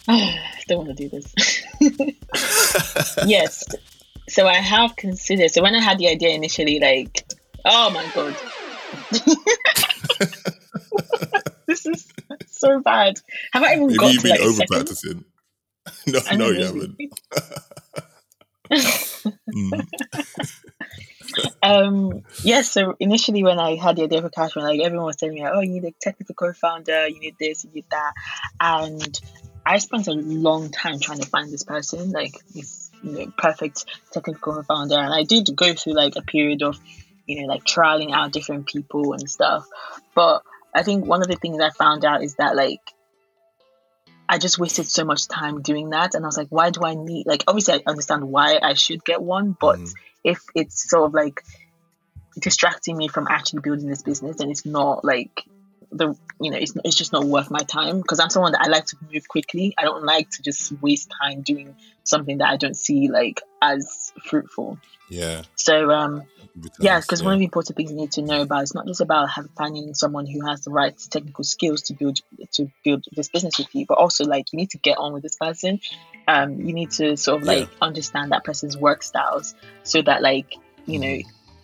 [0.09, 0.39] I
[0.69, 1.35] don't want to do this.
[3.27, 3.65] yes.
[4.29, 5.51] So I have considered.
[5.51, 7.23] So when I had the idea initially, like,
[7.65, 8.35] oh my god,
[11.67, 12.07] this is
[12.47, 13.21] so bad.
[13.53, 14.69] Have I even Maybe got you've to been like over second?
[14.69, 15.25] practicing.
[16.07, 16.97] no, I no, you haven't.
[19.55, 19.87] Mm.
[21.63, 22.71] Um, yes.
[22.71, 25.61] so initially, when I had the idea for Cashmere, like everyone was telling me, "Oh,
[25.61, 27.09] you need a technical co-founder.
[27.09, 27.65] You need this.
[27.65, 28.13] You need that."
[28.61, 29.21] And
[29.67, 33.85] I spent a long time trying to find this person, like this, you know, perfect
[34.13, 34.97] technical co-founder.
[34.97, 36.79] And I did go through like a period of,
[37.27, 39.67] you know, like trialing out different people and stuff.
[40.15, 40.43] But
[40.75, 42.81] I think one of the things I found out is that like
[44.29, 46.15] I just wasted so much time doing that.
[46.15, 49.05] And I was like, why do I need, like, obviously, I understand why I should
[49.05, 49.93] get one, but Mhm.
[50.25, 51.43] if it's sort of like
[52.41, 55.45] distracting me from actually building this business, then it's not like
[55.97, 58.69] the, you know, it's, it's just not worth my time because I'm someone that I
[58.69, 59.75] like to move quickly.
[59.79, 64.13] I don't like to just waste time doing something that I don't see like as
[64.25, 64.79] fruitful.
[65.09, 65.43] Yeah.
[65.57, 66.23] So, um,
[66.81, 68.87] yeah, returns, because one of the important things you need to know about it's not
[68.87, 72.19] just about have, finding someone who has the right technical skills to build
[72.53, 75.23] to build this business with you, but also like you need to get on with
[75.23, 75.81] this person.
[76.27, 77.67] Um, you need to sort of like Yeah.
[77.81, 79.55] understand that person's work styles
[79.85, 80.55] so that like
[80.87, 81.19] you know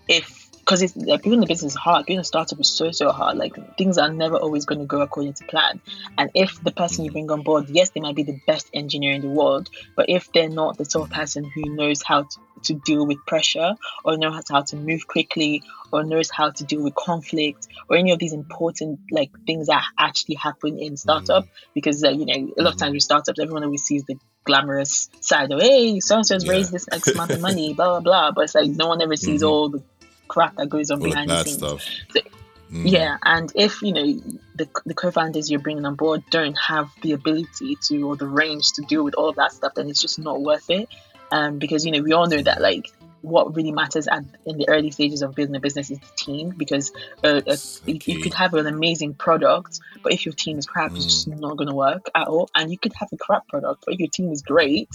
[0.08, 3.11] if because it's like building a business is hard, building a startup is so so
[3.11, 3.37] hard.
[3.37, 5.80] Like things are never always going to go according to plan.
[6.16, 9.14] And if the person you bring on board, yes, they might be the best engineer
[9.14, 12.40] in the world, but if they're not the sort of person who knows how to,
[12.66, 16.85] to deal with pressure or knows how to move quickly or knows how to deal
[16.85, 22.04] with conflict or any of these important like things that actually happen in startup because
[22.04, 25.50] uh, you know a lot of times with startups everyone always sees the glamorous side
[25.50, 28.44] of hey so and so's raised this x amount of money blah blah blah but
[28.44, 29.48] it's like no one ever sees Mhm.
[29.48, 29.83] all the
[30.34, 31.82] crap that goes on all behind the scenes stuff.
[32.14, 32.20] So-
[32.72, 32.88] Mm.
[32.88, 34.06] yeah, and if you know
[34.54, 38.70] the, the co-founders you're bringing on board don't have the ability to or the range
[38.74, 40.88] to deal with all of that stuff, then it's just not worth it.
[41.32, 42.86] Um, because you know we all know that like
[43.22, 46.54] what really matters at, in the early stages of building a business is the team.
[46.56, 46.92] Because
[47.24, 50.92] uh, uh, you, you could have an amazing product, but if your team is crap,
[50.94, 52.48] it's just not going to work at all.
[52.54, 54.88] And you could have a crap product, but if your team is great,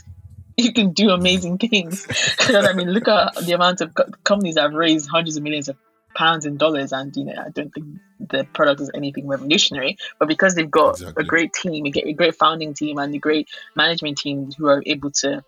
[0.58, 2.06] you can do amazing things.
[2.06, 5.44] Because I mean, look at the amount of co- companies that have raised hundreds of
[5.44, 5.78] millions of
[6.15, 7.88] pounds and dollars, and you know, I don't think
[8.20, 9.98] the product is anything revolutionary.
[10.20, 11.24] But because they've got Exactly.
[11.24, 15.12] a great team, a great- founding team, and a great management team who are able
[15.12, 15.44] to,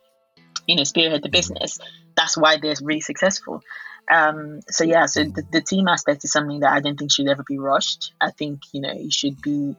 [0.68, 1.80] you know, spearhead the business,
[2.16, 3.62] that's why they're really successful.
[4.10, 7.28] Um, so yeah, so the, the team aspect is something that I don't think should
[7.28, 8.14] ever be rushed.
[8.22, 9.76] I think you know you should be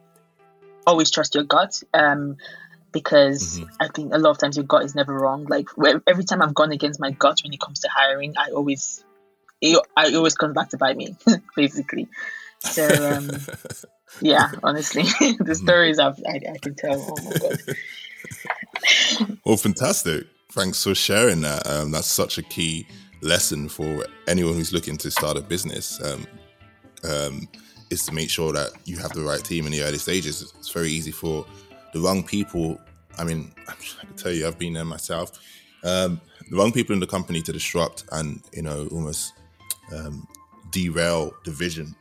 [0.85, 1.81] always trust your gut.
[1.93, 2.37] Um,
[2.91, 3.69] because Mhm.
[3.79, 5.45] I think a lot of times your gut is never wrong.
[5.45, 5.67] Like
[6.07, 9.03] every time I've gone against my gut when it comes to hiring, I always,
[9.61, 11.15] it, I always comes back to bite me,
[11.55, 12.07] basically.
[12.59, 13.29] So um,
[14.21, 15.03] yeah, honestly,
[15.39, 17.01] the stories I've, I, I can tell.
[17.01, 17.59] Oh my god.
[19.45, 20.27] Well, fantastic.
[20.51, 21.67] Thanks for sharing that.
[21.67, 22.87] Um, that's such a key
[23.21, 26.01] lesson for anyone who's looking to start a business.
[26.03, 26.27] Um,
[27.03, 27.47] um,
[27.89, 30.53] is to make sure that you have the right team in the early stages.
[30.57, 31.45] It's very easy for
[31.93, 32.79] the wrong people.
[33.17, 33.73] I mean, I
[34.05, 35.31] can tell you, I've been there myself.
[35.83, 39.33] Um, the wrong people in the company to disrupt and you know almost
[39.95, 40.27] um,
[40.71, 41.95] derail the vision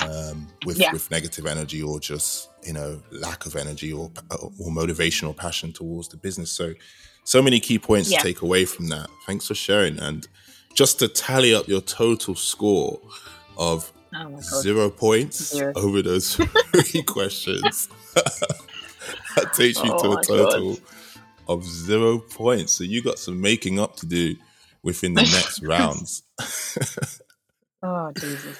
[0.00, 0.92] um, with Yeah.
[0.92, 4.10] with negative energy or just you know lack of energy or
[4.58, 6.50] or motivation or passion towards the business.
[6.52, 6.74] So
[7.24, 8.18] so many key points Yeah.
[8.18, 9.08] to take away from that.
[9.26, 10.26] Thanks for sharing and
[10.74, 13.00] just to tally up your total score
[13.58, 15.72] of Oh zero points Zero.
[15.76, 16.34] over those
[16.74, 17.88] three questions.
[19.36, 20.82] that takes you to Oh a total God.
[21.48, 22.72] of zero points.
[22.72, 24.36] So you got some making up to do
[24.82, 26.22] within the next rounds.
[27.82, 28.58] Oh Jesus.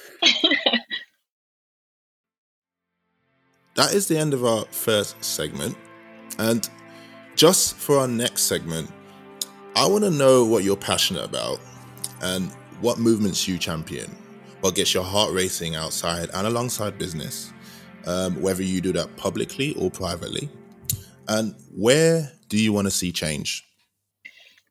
[3.75, 5.77] that is the end of our first segment.
[6.39, 6.69] And
[7.37, 8.91] just for our next segment,
[9.77, 11.61] I want to know what you're passionate about
[12.23, 12.51] and
[12.81, 14.11] what movements you champion,
[14.61, 17.53] what gets your heart racing outside and alongside business,
[18.07, 20.49] um, whether you do that publicly or privately.
[21.29, 23.65] And where do you want to see change?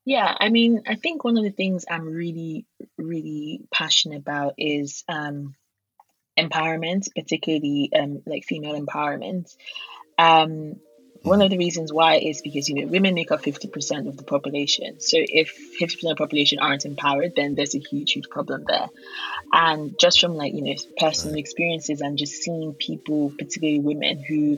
[0.05, 2.65] Yeah, I mean, I think one of the things I'm really,
[2.97, 5.55] really passionate about is um,
[6.37, 9.55] empowerment, particularly um, like female empowerment.
[10.17, 10.75] Um,
[11.23, 14.23] one of the reasons why is because you know women make up 50% of the
[14.23, 14.99] population.
[14.99, 18.89] So if 50% of the population aren't empowered then there's a huge huge problem there.
[19.51, 24.57] And just from like you know personal experiences and just seeing people particularly women who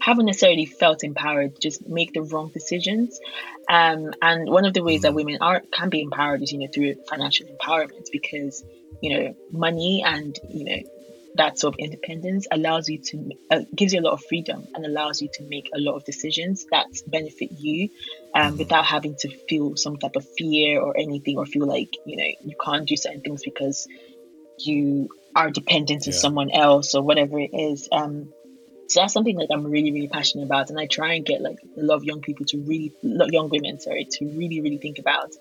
[0.00, 3.18] haven't necessarily felt empowered just make the wrong decisions.
[3.68, 5.16] Um, and one of the ways that mm-hmm.
[5.16, 8.62] women are can be empowered is you know through financial empowerment because
[9.00, 10.82] you know money and you know
[11.36, 14.84] that sort of independence allows you to uh, gives you a lot of freedom and
[14.84, 17.90] allows you to make a lot of decisions that benefit you
[18.34, 18.58] um, mm-hmm.
[18.58, 22.30] without having to feel some type of fear or anything or feel like you know
[22.42, 23.88] you can't do certain things because
[24.58, 26.18] you are dependent on yeah.
[26.18, 28.32] someone else or whatever it is um,
[28.88, 31.58] so that's something that I'm really, really passionate about, and I try and get like
[31.76, 35.34] a lot of young people to really, young women, sorry, to really, really think about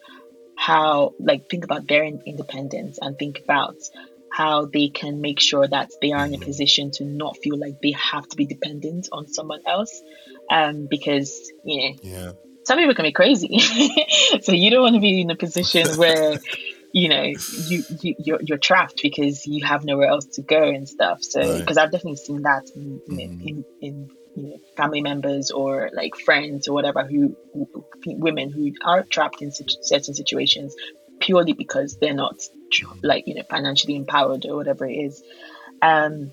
[0.56, 3.76] how, like, think about their independence and think about
[4.36, 7.82] how they can make sure that they are in a position to not feel like
[7.82, 10.02] they have to be dependent on someone else.
[10.52, 12.32] Um, because you know, yeah.
[12.66, 13.60] some people can be crazy,
[14.42, 16.38] so you don't want to be in a position where
[16.92, 20.88] you know you, you you're, you're trapped because you have nowhere else to go and
[20.88, 21.24] stuff.
[21.24, 21.84] So because right.
[21.84, 23.48] I've definitely seen that in, mm-hmm.
[23.48, 28.74] in in you know, family members or like friends or whatever who, who women who
[28.84, 30.76] are trapped in certain situations
[31.26, 32.42] purely because they're not
[33.02, 35.24] like you know financially empowered or whatever it is.
[35.82, 36.32] Um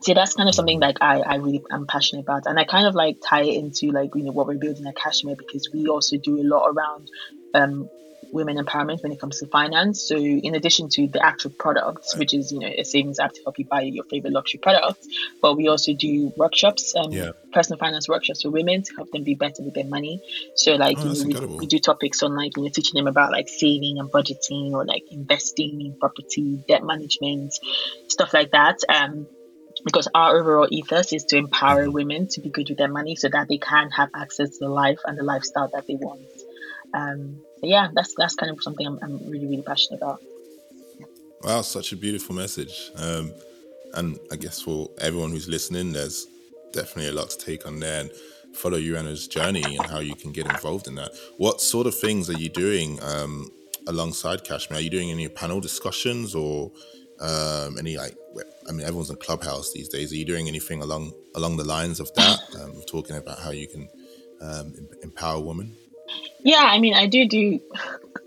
[0.00, 2.46] so that's kind of something like I, I really am passionate about.
[2.46, 4.96] And I kind of like tie it into like you know what we're building at
[4.96, 7.10] Cashmere because we also do a lot around
[7.54, 7.90] um
[8.32, 10.02] women empowerment when it comes to finance.
[10.02, 13.42] So in addition to the actual products, which is you know a savings app to
[13.42, 15.06] help you buy your favorite luxury products,
[15.40, 17.30] but we also do workshops, um, yeah.
[17.52, 20.22] personal finance workshops for women to help them be better with their money.
[20.56, 23.06] So like oh, you know, we, we, do topics on like you know teaching them
[23.06, 27.54] about like saving and budgeting or like investing in property, debt management,
[28.08, 28.78] stuff like that.
[28.88, 29.26] Um,
[29.84, 31.92] because our overall ethos is to empower mm-hmm.
[31.92, 34.68] women to be good with their money so that they can have access to the
[34.68, 36.20] life and the lifestyle that they want.
[36.94, 40.22] Um, yeah, that's that's kind of something I'm, I'm really really passionate about.
[41.42, 42.90] Wow, such a beautiful message.
[42.96, 43.32] Um,
[43.94, 46.26] and I guess for everyone who's listening, there's
[46.72, 48.10] definitely a lot to take on there and
[48.54, 51.12] follow Urenna's journey and how you can get involved in that.
[51.36, 53.48] What sort of things are you doing um,
[53.86, 54.78] alongside Cashmere?
[54.78, 56.72] Are you doing any panel discussions or
[57.20, 58.16] um, any like?
[58.68, 60.12] I mean, everyone's in Clubhouse these days.
[60.12, 62.40] Are you doing anything along along the lines of that?
[62.60, 63.88] Um, talking about how you can
[64.42, 65.74] um, empower women.
[66.40, 67.60] Yeah, I mean, I do do,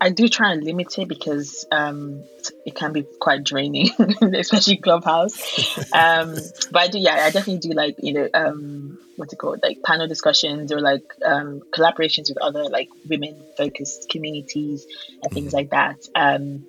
[0.00, 2.22] I do try and limit it because um,
[2.66, 3.90] it can be quite draining,
[4.34, 5.40] especially Clubhouse.
[5.94, 6.36] Um,
[6.70, 9.82] but I do, yeah, I definitely do like you know, um, what's it called, like
[9.82, 14.86] panel discussions or like um, collaborations with other like women focused communities
[15.22, 15.56] and things mm-hmm.
[15.56, 16.08] like that.
[16.14, 16.64] Um,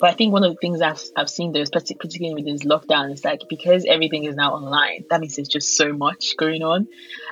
[0.00, 3.12] but I think one of the things I've, I've seen though, particularly with this lockdown,
[3.12, 6.88] is like because everything is now online, that means there's just so much going on.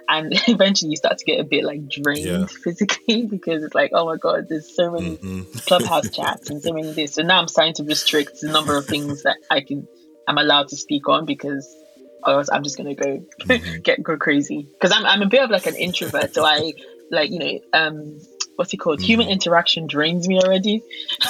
[0.09, 2.47] And eventually you start to get a bit like drained yeah.
[2.65, 5.59] physically because it's like, oh my God, there's so many mm-hmm.
[5.67, 7.15] clubhouse chats and so many this.
[7.15, 9.87] So now I'm starting to restrict the number of things that I can,
[10.27, 11.75] I'm allowed to speak on because
[12.23, 13.81] otherwise I'm just going to go mm-hmm.
[13.81, 14.69] get go crazy.
[14.73, 16.35] Because I'm, I'm a bit of like an introvert.
[16.35, 16.73] So I,
[17.11, 18.19] like, you know, um,
[18.57, 19.01] what's it called?
[19.01, 19.05] Mm.
[19.05, 20.83] Human interaction drains me already.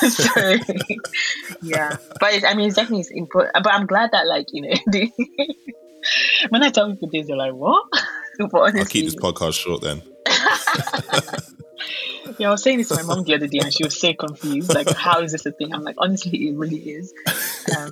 [0.08, 0.56] so
[1.62, 3.54] yeah, but I mean, it's definitely important.
[3.54, 5.08] But I'm glad that like you know,
[6.48, 7.86] when I tell people this, they're like, "What?"
[8.38, 10.02] But honestly, I'll keep this podcast short then.
[12.38, 14.12] yeah, I was saying this to my mom the other day, and she was so
[14.14, 14.74] confused.
[14.74, 15.74] Like, how is this a thing?
[15.74, 17.12] I'm like, honestly, it really is.
[17.76, 17.90] Um,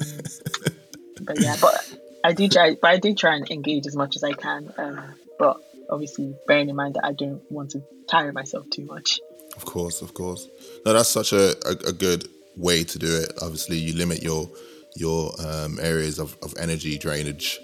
[1.22, 2.76] but yeah, but I do try.
[2.80, 4.72] But I do try and engage as much as I can.
[4.78, 9.20] Um, but obviously bearing in mind that I don't want to tire myself too much.
[9.56, 10.48] Of course, of course.
[10.86, 13.32] No, that's such a, a, a good way to do it.
[13.42, 14.48] Obviously, you limit your
[14.96, 17.60] your um, areas of, of energy drainage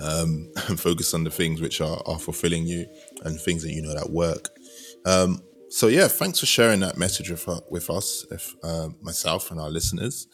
[0.00, 2.86] um, and focus on the things which are, are fulfilling you
[3.24, 4.48] and things that you know that work.
[5.06, 9.60] Um, so yeah, thanks for sharing that message with, with us, if uh, myself and
[9.60, 10.26] our listeners.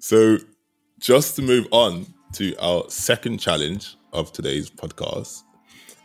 [0.00, 0.38] So
[1.00, 5.42] just to move on to our second challenge of today's podcast,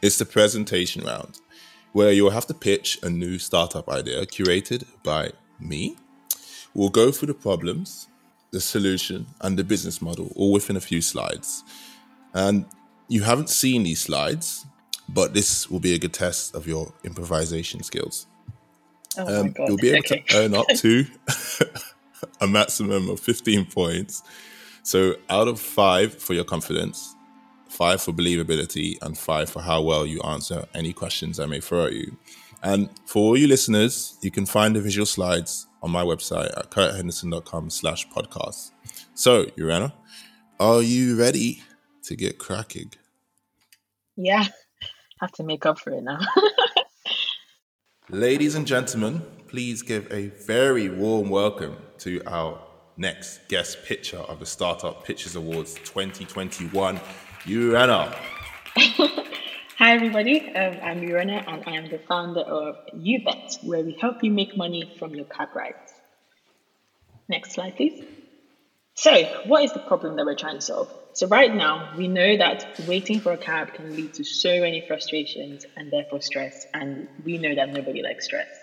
[0.01, 1.39] it's the presentation round,
[1.91, 5.97] where you'll have to pitch a new startup idea curated by me.
[6.73, 8.07] We'll go through the problems,
[8.51, 11.63] the solution, and the business model all within a few slides.
[12.33, 12.65] And
[13.07, 14.65] you haven't seen these slides,
[15.09, 18.27] but this will be a good test of your improvisation skills.
[19.17, 20.23] Oh um, you'll be able okay.
[20.27, 21.05] to earn up to
[22.41, 24.23] a maximum of 15 points
[24.83, 27.15] so out of five for your confidence,
[27.69, 31.85] five for believability, and five for how well you answer any questions I may throw
[31.85, 32.17] at you.
[32.63, 36.71] And for all you listeners, you can find the visual slides on my website at
[36.71, 38.71] kurthenderson.com slash podcast.
[39.13, 39.93] So, Urenna,
[40.59, 41.63] are you ready
[42.03, 42.91] to get cracking?
[44.15, 44.45] Yeah,
[45.19, 46.19] have to make up for it now.
[48.09, 52.59] Ladies and gentlemen, please give a very warm welcome to our
[52.97, 56.99] next guest pitcher of the Startup Pitchers Awards 2021,
[57.45, 58.15] Urenna.
[59.82, 60.47] Hi, everybody.
[60.53, 64.55] Um, I'm Urenna, and I am the founder of UBet, where we help you make
[64.55, 65.91] money from your cab rides.
[67.27, 67.99] Next slide, please.
[68.93, 70.88] So, what is the problem that we're trying to solve?
[71.13, 74.82] So, right now, we know that waiting for a cab can lead to so many
[74.82, 78.61] frustrations and therefore stress, and we know that nobody likes stress.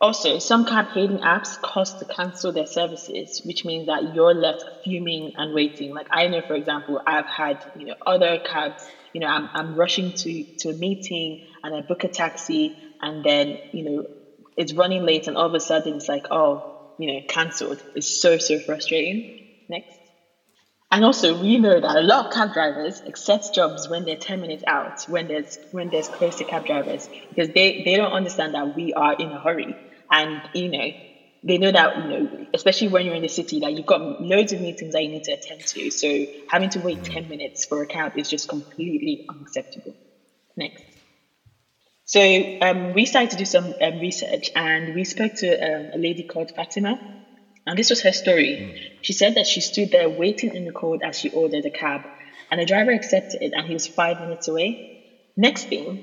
[0.00, 4.64] Also, some cab hailing apps cost to cancel their services, which means that you're left
[4.84, 5.92] fuming and waiting.
[5.92, 8.84] Like I know, for example, I've had you know other cabs.
[9.12, 13.24] You know, I'm, I'm rushing to to a meeting and I book a taxi, and
[13.24, 14.04] then you know
[14.56, 16.64] it's running late, and all of a sudden it's like, oh,
[16.98, 17.82] you know, cancelled.
[17.94, 19.32] It's so so frustrating.
[19.68, 19.98] Next.
[20.90, 24.40] And also, we know that a lot of cab drivers accept jobs when they're 10
[24.40, 28.54] minutes out, when there's when there's close to cab drivers, because they, they don't understand
[28.54, 29.78] that we are in a hurry.
[30.10, 30.90] And, you know,
[31.42, 34.52] they know that, you know, especially when you're in the city, that you've got loads
[34.52, 35.90] of meetings that you need to attend to.
[35.90, 39.94] So having to wait 10 minutes for a cab is just completely unacceptable.
[40.56, 40.82] Next.
[42.04, 45.98] So um, we started to do some um, research and we spoke to um, a
[45.98, 46.98] lady called Fatima.
[47.66, 48.56] And this was her story.
[48.58, 48.74] Mm.
[49.02, 52.08] She said that she stood there waiting in the cold as she ordered a cab,
[52.50, 54.80] and the driver accepted it, and he was five minutes away.
[55.36, 56.00] Next thing,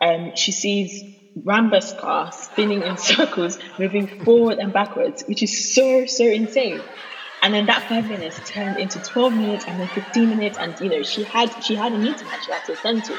[0.00, 1.04] um, she sees
[1.36, 6.80] Rambus car spinning in circles, moving forward and backwards, which is so, so insane.
[7.42, 10.56] And then that five minutes turned into 12 minutes and then 15 minutes.
[10.58, 13.18] And, you know, she had she had a meeting that she had to attend to.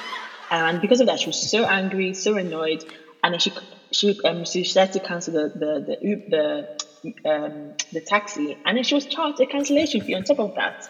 [0.50, 2.84] And because of that, she was so angry, so annoyed.
[3.24, 3.52] And then she
[3.92, 5.98] she um she started to cancel the the
[6.30, 6.78] the
[7.24, 10.56] the, um, the taxi, and then she was charged a cancellation fee on top of
[10.56, 10.90] that.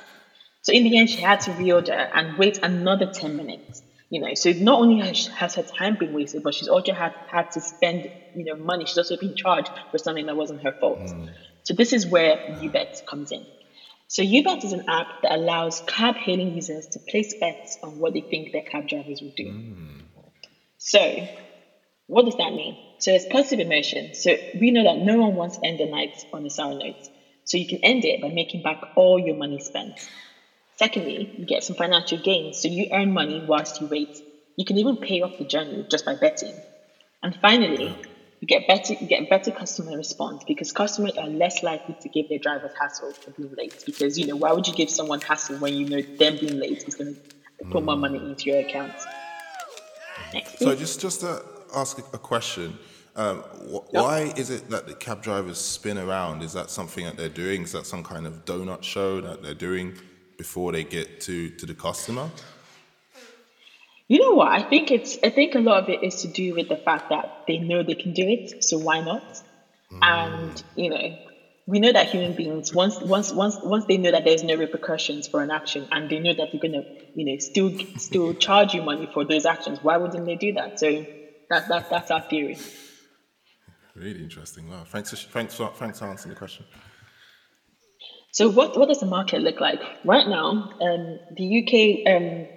[0.62, 4.34] So in the end, she had to reorder and wait another 10 minutes you know
[4.34, 7.62] so not only has, has her time been wasted but she's also had had to
[7.62, 8.86] spend you know money.
[8.86, 11.00] She's also been charged for something that wasn't her fault.
[11.00, 11.30] Mm.
[11.64, 13.48] so this is where ubet comes in.
[14.08, 18.14] So ubet is an app that allows cab hailing users to place bets on what
[18.14, 19.46] they think their cab drivers will do.
[19.46, 20.02] Mm.
[20.78, 21.16] so
[22.08, 22.78] what does that mean?
[22.98, 24.14] So it's positive emotion.
[24.14, 26.96] So we know that no one wants to end the night on a sour note.
[27.44, 30.00] So you can end it by making back all your money spent
[30.78, 34.18] Secondly, you get some financial gains, so you earn money whilst you wait.
[34.58, 36.56] You can even pay off the journey just by betting.
[37.24, 37.98] And finally,
[38.42, 42.28] you get better you get better customer response because customers are less likely to give
[42.30, 43.84] their drivers hassle for being late.
[43.86, 46.84] Because you know, why would you give someone hassle when you know them being late
[46.86, 48.94] is going to put more money into your account?
[50.34, 51.42] Next, so just just to
[51.74, 52.78] ask a question.
[53.16, 54.04] Um, wh- yep.
[54.04, 56.44] Why is it that the cab drivers spin around?
[56.44, 57.64] Is that something that they're doing?
[57.64, 59.98] Is that some kind of donut show that they're doing?
[60.38, 62.30] Before they get to to the customer?
[64.08, 64.50] You know what?
[64.50, 67.10] I think it's I think a lot of it is to do with the fact
[67.10, 69.24] that they know they can do it, so why not?
[69.92, 70.00] Mm.
[70.02, 71.18] And you know,
[71.66, 75.28] we know that human beings once once once once they know that there's no repercussions
[75.28, 76.84] for an action and they know that they're gonna
[77.16, 80.80] you know still still charge you money for those actions, why wouldn't they do that?
[80.80, 81.06] So
[81.50, 82.58] that, that that's our theory.
[83.96, 84.70] Really interesting.
[84.70, 84.84] Wow.
[84.86, 86.66] Thanks for, thanks for, thanks for answering the question.
[88.36, 89.80] So what, what does the market look like?
[90.04, 92.48] Right now, um, the UK um,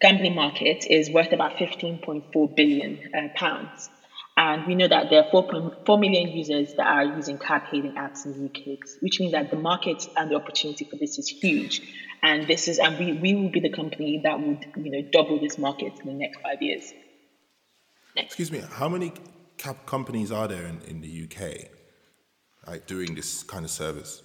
[0.00, 3.90] gambling market is worth about 15.4 billion uh, pounds.
[4.38, 8.24] And we know that there are 4.4 million users that are using cab hailing apps
[8.24, 11.82] in the UK, which means that the market and the opportunity for this is huge.
[12.22, 15.38] And this is, and we, we will be the company that would, you know, double
[15.38, 16.90] this market in the next five years.
[18.16, 18.28] Next.
[18.28, 19.12] Excuse me, how many
[19.58, 21.68] cab companies are there in, in the UK,
[22.66, 24.22] like doing this kind of service?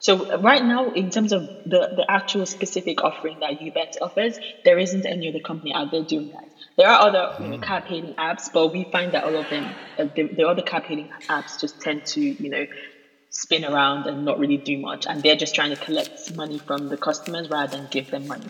[0.00, 4.78] So right now, in terms of the, the actual specific offering that UBet offers, there
[4.78, 6.48] isn't any other company out there doing that.
[6.78, 7.62] There are other you know, hmm.
[7.62, 10.84] cab hailing apps, but we find that all of them, uh, the, the other cab
[10.84, 12.66] hailing apps just tend to, you know,
[13.28, 15.06] spin around and not really do much.
[15.06, 18.48] And they're just trying to collect money from the customers rather than give them money.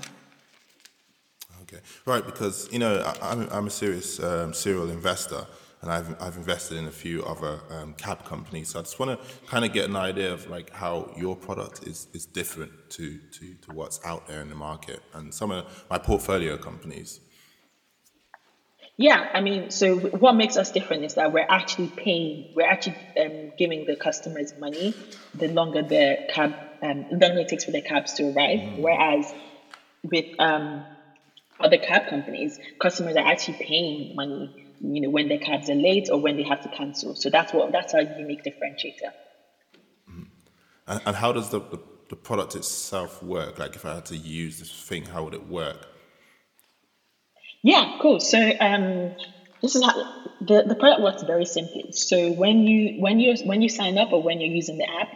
[1.63, 5.47] Okay, right, because, you know, I, I'm, I'm a serious um, serial investor
[5.83, 8.69] and I've, I've invested in a few other um, cab companies.
[8.71, 11.87] So I just want to kind of get an idea of like how your product
[11.87, 15.85] is, is different to, to, to what's out there in the market and some of
[15.89, 17.21] my portfolio companies.
[18.99, 22.97] Yeah, I mean, so what makes us different is that we're actually paying, we're actually
[23.19, 24.95] um, giving the customers money
[25.35, 28.59] the longer the cab, um, the longer it takes for the cabs to arrive.
[28.59, 28.79] Mm.
[28.81, 29.33] Whereas
[30.03, 30.85] with um,
[31.59, 36.09] other cab companies, customers are actually paying money you know, when their cabs are late
[36.11, 37.15] or when they have to cancel.
[37.15, 39.13] So that's what that's our unique differentiator.
[40.09, 40.23] Mm-hmm.
[40.89, 41.79] And, and, how does the, the,
[42.09, 43.59] the product itself work?
[43.59, 45.87] Like, if I had to use this thing, how would it work?
[47.63, 48.21] Yeah, cool.
[48.21, 49.15] So um,
[49.61, 49.95] this is how
[50.41, 51.93] the, the product works very simply.
[51.93, 55.09] So when you when you when you sign up or when you're using the app,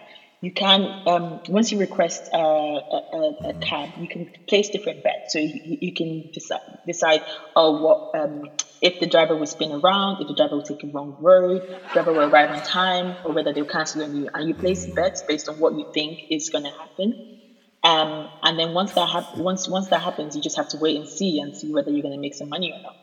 [0.43, 5.33] you can um, once you request a, a, a, cab, you can place different bets.
[5.33, 7.23] So you, you can decide decide
[7.57, 8.51] oh what um,
[8.81, 11.63] if the driver will spin around, if the driver will take a wrong road,
[11.93, 14.29] driver will arrive on time, or whether they'll cancel on you.
[14.33, 17.41] And you place bets based on what you think is going to happen.
[17.83, 20.97] Um, and then once that hap- once once that happens, you just have to wait
[20.97, 22.97] and see and see whether you're going to make some money or not.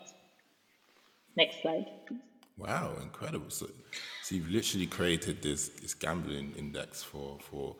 [1.36, 1.86] Next slide.
[2.57, 3.49] Wow, incredible!
[3.49, 3.67] So,
[4.24, 7.76] so you've literally created this this gambling index for for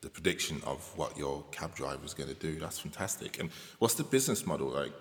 [0.00, 2.58] the prediction of what your cab driver is going to do.
[2.58, 3.38] That's fantastic.
[3.38, 4.92] And what's the business model like?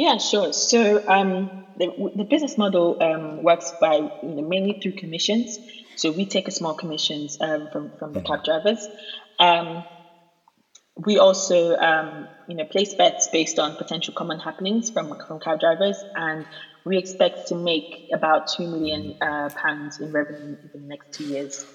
[0.00, 0.54] Yeah, sure.
[0.54, 5.58] So um, the, the business model um, works by you know, mainly through commissions.
[5.96, 8.32] So we take a small commissions um, from from the mm-hmm.
[8.32, 8.88] cab drivers.
[9.38, 9.84] Um,
[10.96, 15.60] we also um, you know place bets based on potential common happenings from from cab
[15.60, 16.46] drivers, and
[16.86, 21.24] we expect to make about two million uh, pounds in revenue in the next two
[21.24, 21.66] years.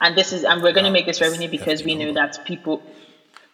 [0.00, 2.82] And this is and we're going to make this revenue because we know that people.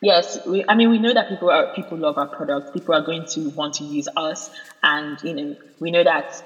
[0.01, 2.73] Yes, we, I mean we know that people are people love our product.
[2.73, 4.51] People are going to want to use us,
[4.83, 6.43] and you know we know that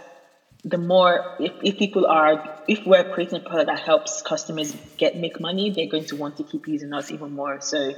[0.64, 5.16] the more if, if people are if we're creating a product that helps customers get
[5.16, 7.60] make money, they're going to want to keep using us even more.
[7.60, 7.92] So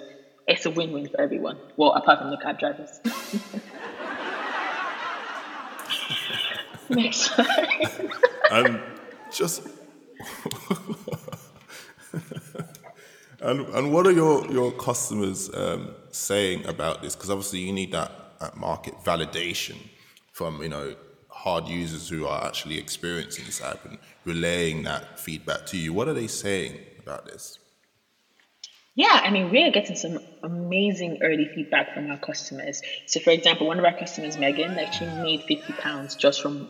[0.49, 1.59] it's a win-win for everyone.
[1.77, 3.01] Well, apart from the cab drivers.
[6.91, 7.33] Next
[8.51, 8.81] and
[9.33, 9.67] just
[13.45, 17.15] and and what are your your customers um, saying about this?
[17.15, 19.77] Because obviously you need that, that market validation
[20.33, 20.95] from you know
[21.29, 25.93] hard users who are actually experiencing this app and relaying that feedback to you.
[25.93, 27.59] What are they saying about this?
[28.97, 32.81] Yeah, I mean, we are getting some amazing early feedback from our customers.
[33.07, 36.69] So, for example, one of our customers, Megan, like she made fifty pounds just from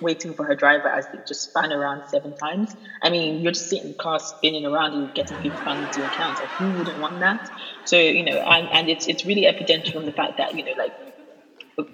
[0.00, 2.74] waiting for her driver as they just span around seven times.
[3.02, 6.00] I mean, you're just sitting in the car spinning around and getting fifty pounds into
[6.00, 6.38] your account.
[6.40, 7.40] Like, who wouldn't want that?
[7.84, 10.72] So, you know, and, and it's it's really evident from the fact that you know,
[10.78, 10.94] like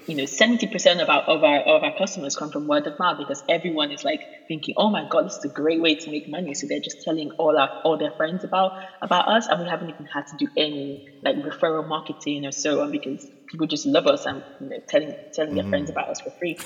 [0.07, 3.19] you know, 70% of our, of our, of our customers come from word of mouth
[3.19, 6.27] because everyone is like thinking, oh my God, this is a great way to make
[6.29, 6.55] money.
[6.55, 9.47] So they're just telling all our, all their friends about, about us.
[9.47, 13.27] And we haven't even had to do any like referral marketing or so on because
[13.47, 15.57] people just love us and, you know, telling, telling mm.
[15.57, 15.93] their friends mm.
[15.93, 16.59] about us for free.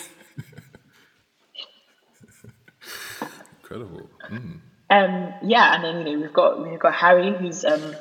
[3.62, 4.08] Incredible.
[4.30, 4.60] Mm.
[4.90, 5.74] Um, yeah.
[5.74, 7.96] And then, you know, we've got, we've got Harry, who's, um,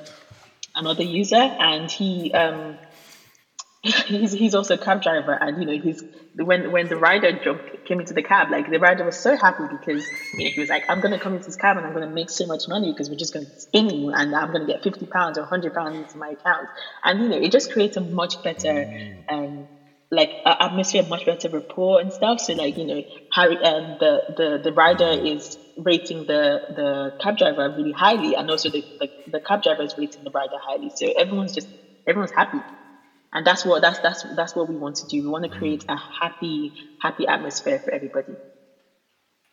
[0.75, 2.77] another user and he, um,
[4.07, 6.01] he's he's also a cab driver, and you know he's
[6.35, 9.63] when when the rider jumped came into the cab, like the rider was so happy
[9.69, 12.07] because you know he was like, I'm gonna come into this cab and I'm gonna
[12.07, 15.05] make so much money because we're just gonna spin you and I'm gonna get fifty
[15.05, 16.69] pounds or hundred pounds into my account,
[17.03, 18.87] and you know it just creates a much better
[19.31, 19.69] um
[20.09, 22.39] like uh, atmosphere, much better rapport and stuff.
[22.39, 23.01] So like you know
[23.33, 28.49] Harry um the the the rider is rating the the cab driver really highly, and
[28.49, 30.91] also the the, the cab driver is rating the rider highly.
[30.95, 31.67] So everyone's just
[32.07, 32.59] everyone's happy
[33.33, 35.23] and that's what that's that's that's what we want to do.
[35.23, 38.33] We want to create a happy happy atmosphere for everybody.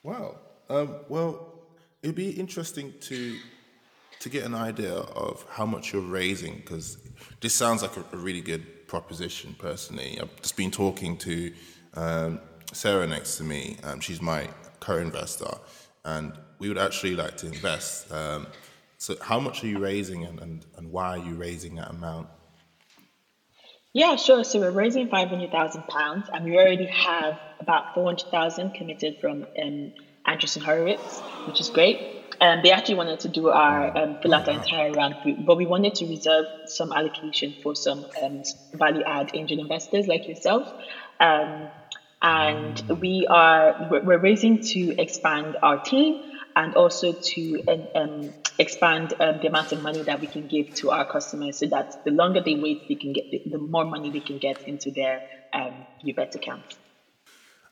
[0.02, 0.36] Wow.
[0.68, 1.54] Um, well,
[2.02, 3.36] it'd be interesting to
[4.20, 6.98] to get an idea of how much you're raising because
[7.40, 9.54] this sounds like a, a, really good proposition.
[9.58, 11.52] Personally, I've just been talking to
[11.94, 12.40] um,
[12.72, 13.76] Sarah next to me.
[13.82, 14.48] Um, she's my
[14.80, 15.52] co-investor,
[16.04, 18.10] and we would actually like to invest.
[18.12, 18.46] Um,
[18.98, 22.28] so, how much are you raising, and, and, and why are you raising that amount?
[23.94, 24.44] Yeah, sure.
[24.44, 28.74] So we're raising five hundred thousand pounds, and we already have about four hundred thousand
[28.74, 29.92] committed from um,
[30.26, 32.00] Andreessen Horowitz, which is great.
[32.40, 35.38] And um, they actually wanted to do our um, fill out the entire round group,
[35.40, 38.42] but we wanted to reserve some allocation for some um,
[38.74, 40.72] value add angel investors like yourself.
[41.20, 41.70] Um,
[42.22, 46.18] and we are we're raising to expand our team
[46.56, 47.62] and also to
[47.94, 51.66] um, expand um, the amount of money that we can give to our customers so
[51.66, 54.62] that the longer they wait, they can get the, the more money they can get
[54.68, 55.74] into their um,
[56.04, 56.76] UBET accounts.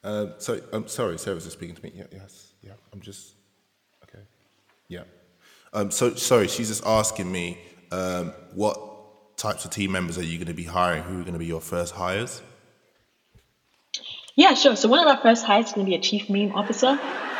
[0.02, 1.92] Uh, so I'm sorry, Sarah's is speaking to me.
[1.94, 2.72] Yeah, yes, yeah.
[2.92, 3.34] I'm just
[4.04, 4.24] okay.
[4.88, 5.04] Yeah.
[5.72, 7.58] Um, so sorry, she's just asking me
[7.92, 11.04] um, what types of team members are you going to be hiring?
[11.04, 12.42] Who are going to be your first hires?
[14.34, 14.74] Yeah, sure.
[14.74, 16.98] So one of our first hires is going to be a chief meme officer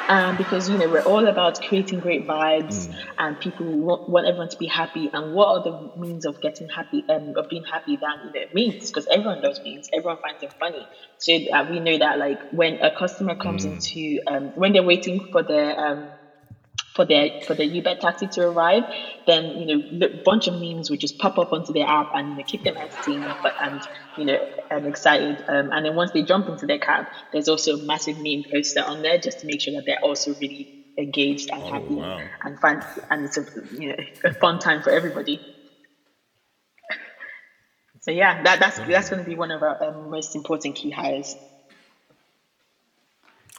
[0.09, 2.95] um, because you know we're all about creating great vibes mm.
[3.19, 6.69] and people want, want, everyone to be happy and what are the means of getting
[6.69, 10.41] happy um, of being happy than you know memes because everyone does means everyone finds
[10.41, 10.87] them funny
[11.19, 13.73] so uh, we know that like when a customer comes mm.
[13.73, 16.09] into um, when they're waiting for their um,
[16.95, 18.85] for their for the Ubet taxi to arrive,
[19.27, 22.31] then you know a bunch of memes would just pop up onto their app and
[22.31, 23.81] you know, keep them entertained but and
[24.19, 24.39] you know
[24.71, 25.43] and excited.
[25.49, 28.83] Um, and then once they jump into their cab, there's also a massive meme poster
[28.83, 30.69] on there just to make sure that they're also really
[30.99, 32.31] engaged and Oh, happy wow.
[32.45, 32.81] and fun
[33.11, 33.45] and it's a
[33.79, 35.43] you know a fun time for everybody.
[38.01, 40.91] So yeah, that, that's that's going to be one of our um, most important key
[40.91, 41.37] hires.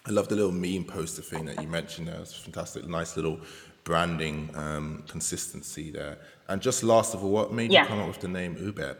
[0.06, 2.20] I love the little meme poster thing that you mentioned there.
[2.20, 2.86] It's fantastic.
[2.88, 3.40] Nice little
[3.86, 6.18] branding um, consistency there.
[6.50, 7.84] And just last of all, what made Yeah.
[7.84, 8.98] you come up with the name Ubet?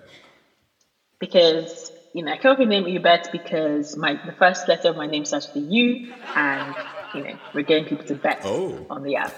[1.20, 4.90] because you know I came up with the name Ubet because my the first letter
[4.90, 6.76] of my name starts with a U, and
[7.16, 8.86] you know we're getting people to bet Oh.
[8.90, 9.34] on the app.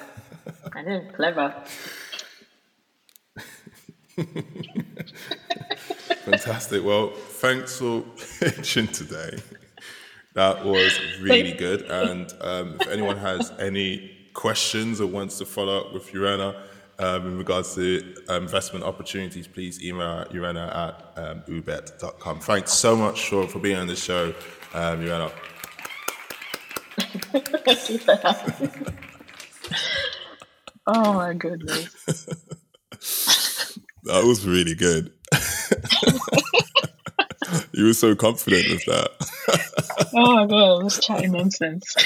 [0.74, 1.54] I know, clever.
[6.26, 6.84] Fantastic.
[6.84, 8.02] Well, thanks for
[8.40, 9.38] pitching today.
[10.36, 11.84] That was really good.
[11.84, 16.62] And um, if anyone has any questions or wants to follow up with Urenna
[17.00, 22.42] um, in regards to um, investment opportunities, please email Urenna at um, ubet.com.
[22.42, 24.34] Thanks so much for, for being on the show,
[24.74, 25.32] um, Urenna.
[27.66, 28.94] Thank you for having me.
[30.88, 31.96] Oh my goodness.
[34.06, 35.12] That was really good.
[37.76, 39.12] you were so confident with that.
[40.18, 41.94] Oh my god, I was chatting nonsense.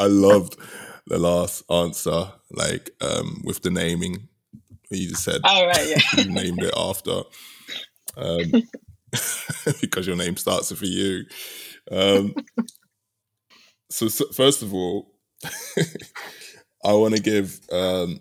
[0.00, 0.56] I loved
[1.06, 4.28] the last answer, like um, with the naming.
[4.90, 6.00] You just said All right, yeah.
[6.22, 7.22] you named it after,
[8.16, 8.62] um,
[9.80, 11.24] because your name starts with a U.
[11.90, 12.34] Um,
[13.90, 15.14] so, so, first of all,
[16.84, 18.20] I want to give um,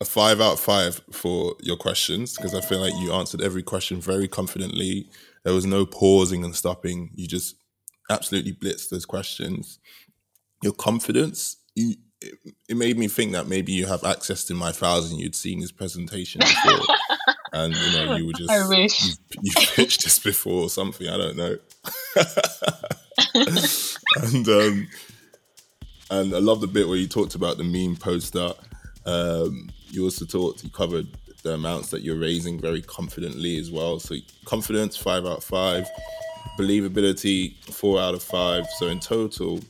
[0.00, 3.62] a five out of five for your questions because I feel like you answered every
[3.62, 5.08] question very confidently.
[5.44, 7.10] There was no pausing and stopping.
[7.14, 7.56] You just
[8.10, 9.78] absolutely blitzed those questions.
[10.62, 12.34] Your confidence, you, it,
[12.68, 15.60] it made me think that maybe you have access to my files and you'd seen
[15.60, 16.96] this presentation before.
[17.52, 19.04] and, you know, you were just, I wish.
[19.04, 21.08] you, you pitched this before or something.
[21.08, 21.56] I don't know.
[24.16, 24.88] and, um,
[26.10, 28.52] and I love the bit where you talked about the meme poster.
[29.06, 31.06] Um, you also talked, you covered
[31.42, 34.00] the amounts that you're raising very confidently as well.
[34.00, 35.88] So confidence, five out of five.
[36.58, 38.66] Believability, four out of five.
[38.78, 39.60] So in total,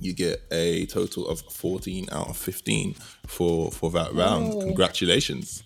[0.00, 2.94] you get a total of 14 out of 15
[3.26, 4.54] for for that round.
[4.54, 4.60] Yay.
[4.60, 5.62] Congratulations.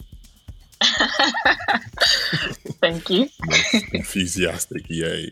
[2.81, 3.28] Thank you.
[3.93, 5.31] Enthusiastic, yay.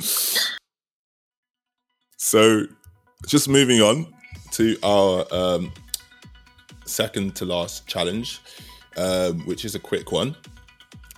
[2.16, 2.66] so,
[3.26, 4.12] just moving on
[4.52, 5.72] to our um,
[6.88, 8.40] second to last challenge,
[8.96, 10.36] um, which is a quick one.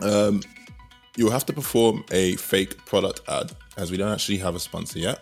[0.01, 0.43] Um,
[1.17, 4.99] you'll have to perform a fake product ad, as we don't actually have a sponsor
[4.99, 5.21] yet.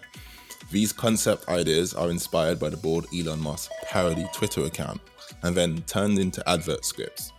[0.70, 5.00] These concept ideas are inspired by the Bored Elon Musk parody Twitter account
[5.42, 7.32] and then turned into advert scripts.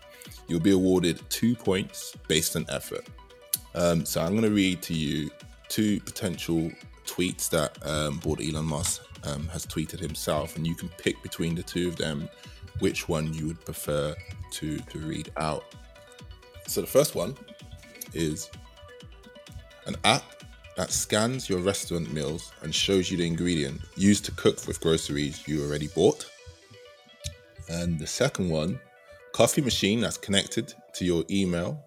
[0.47, 3.05] You'll be awarded two points based on effort.
[3.75, 5.29] Um, so I'm going to read to you
[5.67, 6.71] two potential
[7.05, 11.53] tweets that um, Bored Elon Musk um, has tweeted himself, and you can pick between
[11.53, 12.27] the two of them
[12.79, 14.15] which one you would prefer
[14.51, 15.63] to, to read out.
[16.67, 17.35] So the first one
[18.13, 18.49] is
[19.85, 20.23] an app
[20.77, 25.47] that scans your restaurant meals and shows you the ingredient used to cook with groceries
[25.47, 26.29] you already bought.
[27.67, 28.79] And the second one,
[29.33, 31.83] coffee machine that's connected to your email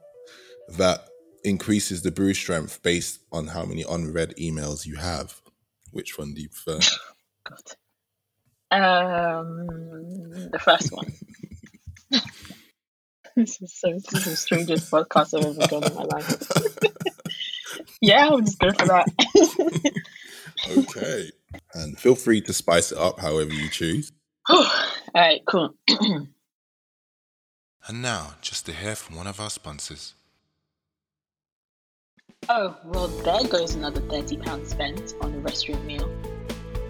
[0.77, 1.09] that
[1.45, 5.41] increases the brew strength based on how many unread emails you have.
[5.91, 6.79] Which one do you prefer?
[7.49, 7.77] God.
[8.73, 9.67] Um,
[10.51, 11.13] the first one.
[13.37, 16.43] this is so this is the strangest podcast I've ever done in my life.
[18.03, 19.93] yeah, I'll just go for that.
[20.77, 21.31] okay.
[21.75, 24.13] And feel free to spice it up however you choose.
[24.49, 24.67] All
[25.15, 25.75] right, cool.
[27.89, 30.15] And now, just to hear from one of our sponsors.
[32.49, 36.09] Oh, well, there goes another £30 spent on a restaurant meal.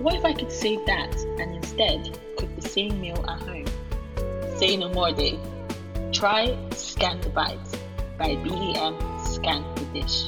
[0.02, 3.66] What if I could save that and instead cook the same meal at home?
[4.56, 5.38] Say no more, Dave.
[6.10, 7.56] Try Scan the Bite
[8.18, 10.24] by BEM Scan the Dish.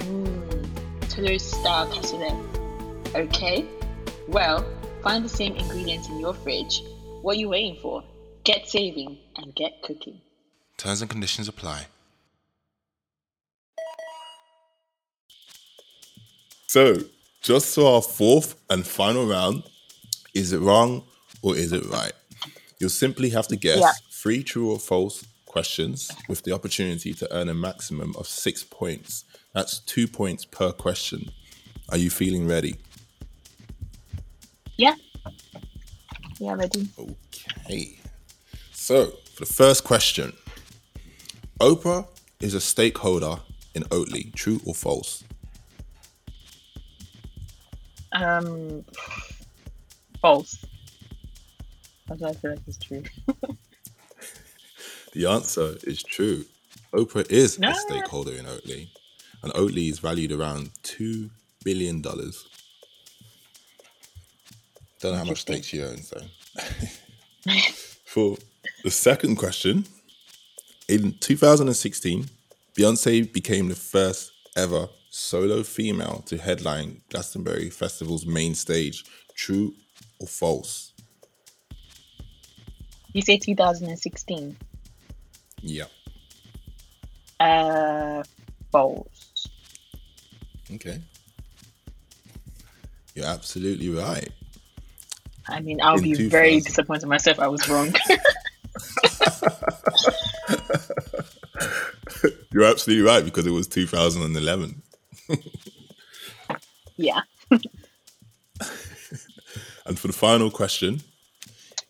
[0.00, 2.36] Mmm, Toulouse style cassoulet.
[3.14, 3.64] Okay,
[4.28, 4.62] well,
[5.02, 6.82] find the same ingredients in your fridge.
[7.22, 8.04] What are you waiting for?
[8.44, 10.20] Get saving and get cooking.
[10.76, 11.86] Terms and conditions apply.
[16.66, 16.98] So,
[17.44, 19.62] just for our fourth and final round,
[20.32, 21.04] is it wrong
[21.42, 22.12] or is it right?
[22.80, 23.92] You'll simply have to guess Yeah.
[24.10, 29.24] three true or false questions with the opportunity to earn a maximum of six points.
[29.52, 31.30] That's two points per question.
[31.90, 32.76] Are you feeling ready?
[34.78, 34.94] Yeah.
[36.40, 36.88] Yeah, ready.
[36.98, 37.98] Okay.
[38.72, 40.32] So, for the first question
[41.60, 42.08] Oprah
[42.40, 43.36] is a stakeholder
[43.74, 44.34] in Oatly.
[44.34, 45.22] True or false?
[48.14, 48.84] Um,
[50.20, 50.64] false.
[52.10, 53.02] I don't feel like it's true.
[55.14, 56.44] The answer is true.
[56.92, 57.70] Oprah is No.
[57.70, 58.88] a stakeholder in Oatly,
[59.44, 61.30] and Oatly is valued around $2
[61.62, 62.02] billion.
[62.02, 62.32] Don't
[65.04, 66.26] know how much stake she owns, though.
[68.06, 68.36] For
[68.82, 69.84] the second question,
[70.88, 72.26] in 2016,
[72.76, 79.04] Beyonce became the first ever solo female to headline Glastonbury Festival's main stage.
[79.36, 79.72] True
[80.18, 80.92] or false?
[83.12, 84.56] You say 2016.
[85.60, 85.84] Yeah.
[87.38, 88.24] Uh,
[88.72, 89.48] false.
[90.72, 91.00] Okay.
[93.14, 94.30] You're absolutely right.
[95.46, 97.38] I mean, I'll In be very disappointed myself.
[97.38, 97.94] I was wrong.
[102.50, 104.82] You're absolutely right because it was 2011.
[106.96, 107.20] Yeah.
[109.86, 111.02] And for the final question,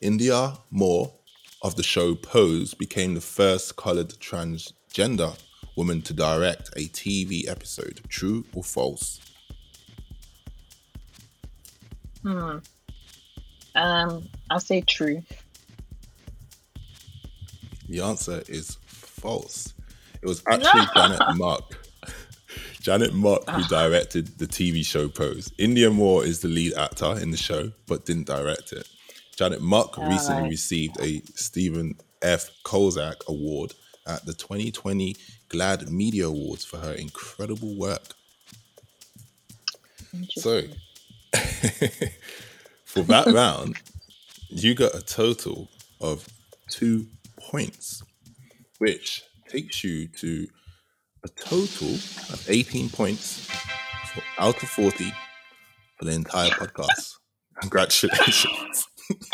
[0.01, 1.13] Indya Moore
[1.61, 5.39] of the show Pose became the first colored transgender
[5.77, 8.01] woman to direct a TV episode.
[8.09, 9.21] True or false?
[12.21, 12.57] Hmm.
[13.75, 15.23] Um, I'll say true.
[17.87, 19.73] The answer is false.
[20.21, 21.84] It was actually Janet Mock.
[22.85, 23.67] Janet Mock who ah.
[23.67, 25.49] directed the TV show Pose.
[25.57, 28.87] Indya Moore is the lead actor in the show, but didn't direct it.
[29.35, 30.51] Janet Mock recently right.
[30.51, 32.51] received a Stephen F.
[32.63, 33.73] Kolzak Award
[34.05, 35.15] at the 2020
[35.49, 38.13] GLAAD Media Awards for her incredible work.
[40.35, 40.61] So,
[42.85, 43.77] for that round,
[44.49, 45.69] you got a total
[45.99, 46.27] of
[46.69, 47.07] two
[47.39, 48.03] points,
[48.77, 50.47] which takes you to
[51.25, 53.49] a total of 18 points
[54.13, 55.11] for, out of 40
[55.97, 57.15] for the entire podcast.
[57.61, 58.87] Congratulations.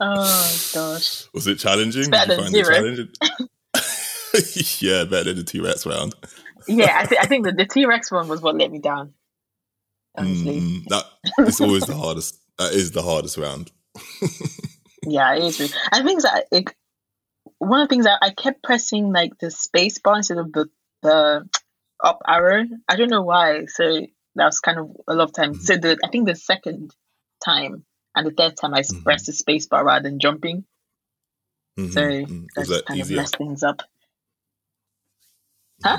[0.00, 1.26] oh gosh.
[1.32, 2.10] Was it challenging?
[2.10, 2.72] better than zero.
[4.80, 6.16] yeah, better than the T Rex round.
[6.66, 9.14] Yeah, I, th- I think the, the T Rex one was what let me down.
[10.16, 10.60] Honestly.
[10.60, 11.04] Mm, that
[11.40, 12.40] it's always the hardest.
[12.58, 13.70] That is the hardest round.
[15.06, 15.60] Yeah, it is.
[15.60, 15.72] Really.
[15.92, 16.74] I think that it,
[17.58, 20.68] one of the things that I kept pressing like the space bar instead of the
[21.02, 21.48] the
[22.02, 22.64] up arrow.
[22.88, 23.66] I don't know why.
[23.66, 23.84] So
[24.36, 25.54] that was kind of a lot of time.
[25.54, 26.94] So the I think the second
[27.44, 27.84] time
[28.14, 29.04] and the third time I Mhm.
[29.04, 30.64] pressed the space bar rather than jumping.
[31.78, 32.26] Mhm, So that
[32.56, 33.16] Was just that kind easier?
[33.18, 33.82] of messed things up.
[35.84, 35.98] Huh?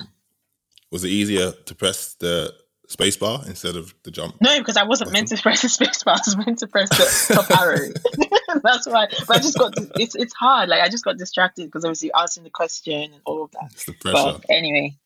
[0.92, 2.54] Was it easier to press the
[2.88, 4.36] space bar instead of the jump?
[4.42, 6.16] No, because I wasn't meant to press the space bar.
[6.16, 7.90] I was meant to press the top arrow.
[8.64, 9.08] That's why.
[9.28, 9.74] But I just got.
[10.00, 10.70] It's it's hard.
[10.70, 13.70] Like I just got distracted because obviously asking the question and all of that.
[13.72, 14.40] It's the pressure.
[14.40, 14.98] But anyway,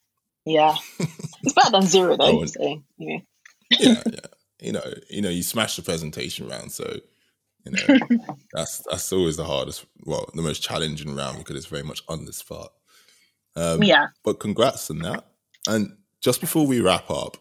[0.46, 2.22] yeah, it's better than zero though.
[2.42, 3.18] Oh, so yeah,
[3.72, 4.20] yeah, yeah.
[4.60, 7.00] You know, you know, you smash the presentation round, so
[7.66, 8.08] you know
[8.54, 12.26] that's that's always the hardest, well, the most challenging round because it's very much on
[12.26, 12.72] the spot.
[13.56, 14.08] Um, yeah.
[14.24, 15.26] But congrats on that.
[15.68, 17.38] And just before we wrap up,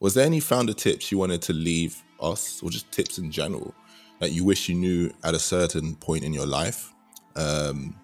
[0.00, 3.74] was there any founder tips you wanted to leave us, or just tips in general
[4.20, 6.92] that you wish you knew at a certain point in your life?
[7.34, 7.94] Um,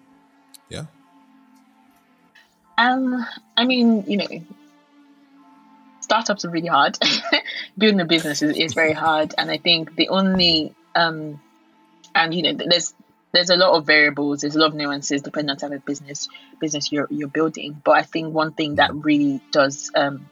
[0.69, 0.85] yeah.
[2.77, 3.25] Um,
[3.55, 4.27] I mean, you know,
[6.01, 6.97] startups are really hard.
[7.77, 11.39] Building a business is, is very hard, and I think the only um,
[12.15, 12.93] and you know, there's
[13.31, 15.85] there's a lot of variables, there's a lot of nuances depending on the type of
[15.85, 16.29] business
[16.59, 17.81] business you're you're building.
[17.83, 20.29] But I think one thing that really does um,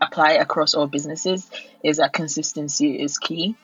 [0.00, 1.50] apply across all businesses
[1.82, 3.56] is that consistency is key.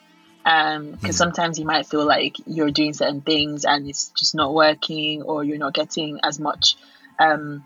[0.45, 1.17] Um, because Mhm.
[1.17, 5.43] sometimes you might feel like you're doing certain things and it's just not working, or
[5.43, 6.77] you're not getting as much
[7.17, 7.63] um,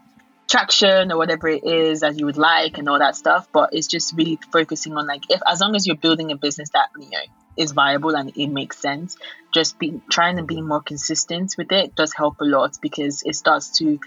[0.48, 3.48] traction or whatever it is that you would like and all that stuff.
[3.52, 6.70] But it's just really focusing on like if as long as you're building a business
[6.70, 7.20] that you know
[7.58, 9.18] is viable and it makes sense,
[9.54, 13.36] just be trying to be more consistent with it does help a lot because it
[13.36, 14.00] starts to,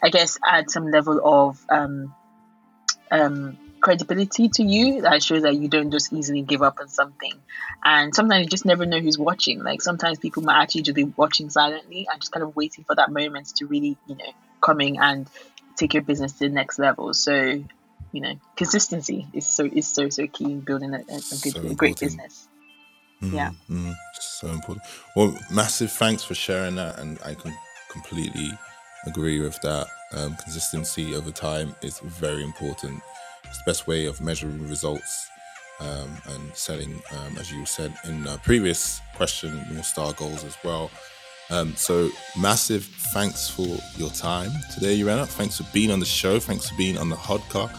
[0.00, 2.14] I guess, add some level of um,
[3.10, 7.32] um, credibility to you that shows that you don't just easily give up on something.
[7.84, 9.62] And sometimes you just never know who's watching.
[9.62, 12.94] Like sometimes people might actually just be watching silently and just kind of waiting for
[12.96, 15.28] that moment to really, you know, coming and
[15.76, 17.14] take your business to the next level.
[17.14, 17.34] So,
[18.12, 21.60] you know, consistency is so is so so key in building a, a, good So
[21.62, 22.48] a great business.
[23.22, 23.50] Mhm, Yeah.
[23.68, 23.94] mhm.
[24.20, 24.84] So important.
[25.16, 27.54] Well, massive thanks for sharing that, and I can
[27.90, 28.50] completely
[29.06, 29.86] agree with that.
[30.12, 33.00] Um, consistency over time is very important.
[33.50, 35.28] It's the best way of measuring results.
[35.80, 40.56] um, and setting, um, as you said in a previous question, North Star goals as
[40.62, 40.90] well.
[41.50, 45.26] Um, so massive thanks for your time today, Urenna.
[45.26, 46.38] Thanks for being on the show.
[46.38, 47.74] Thanks for being on the Hodcar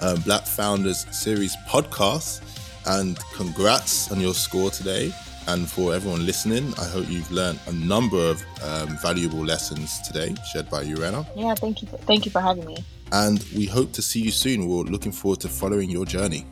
[0.00, 2.42] um, Black Founders Series podcast.
[2.86, 5.12] And congrats on your score today.
[5.46, 10.34] And for everyone listening, I hope you've learned a number of um, valuable lessons today
[10.52, 11.26] shared by Urenna.
[11.36, 11.88] Yeah, thank you.
[11.88, 12.84] Thank you for having me.
[13.12, 14.66] And we hope to see you soon.
[14.66, 16.46] We're looking forward to following your journey.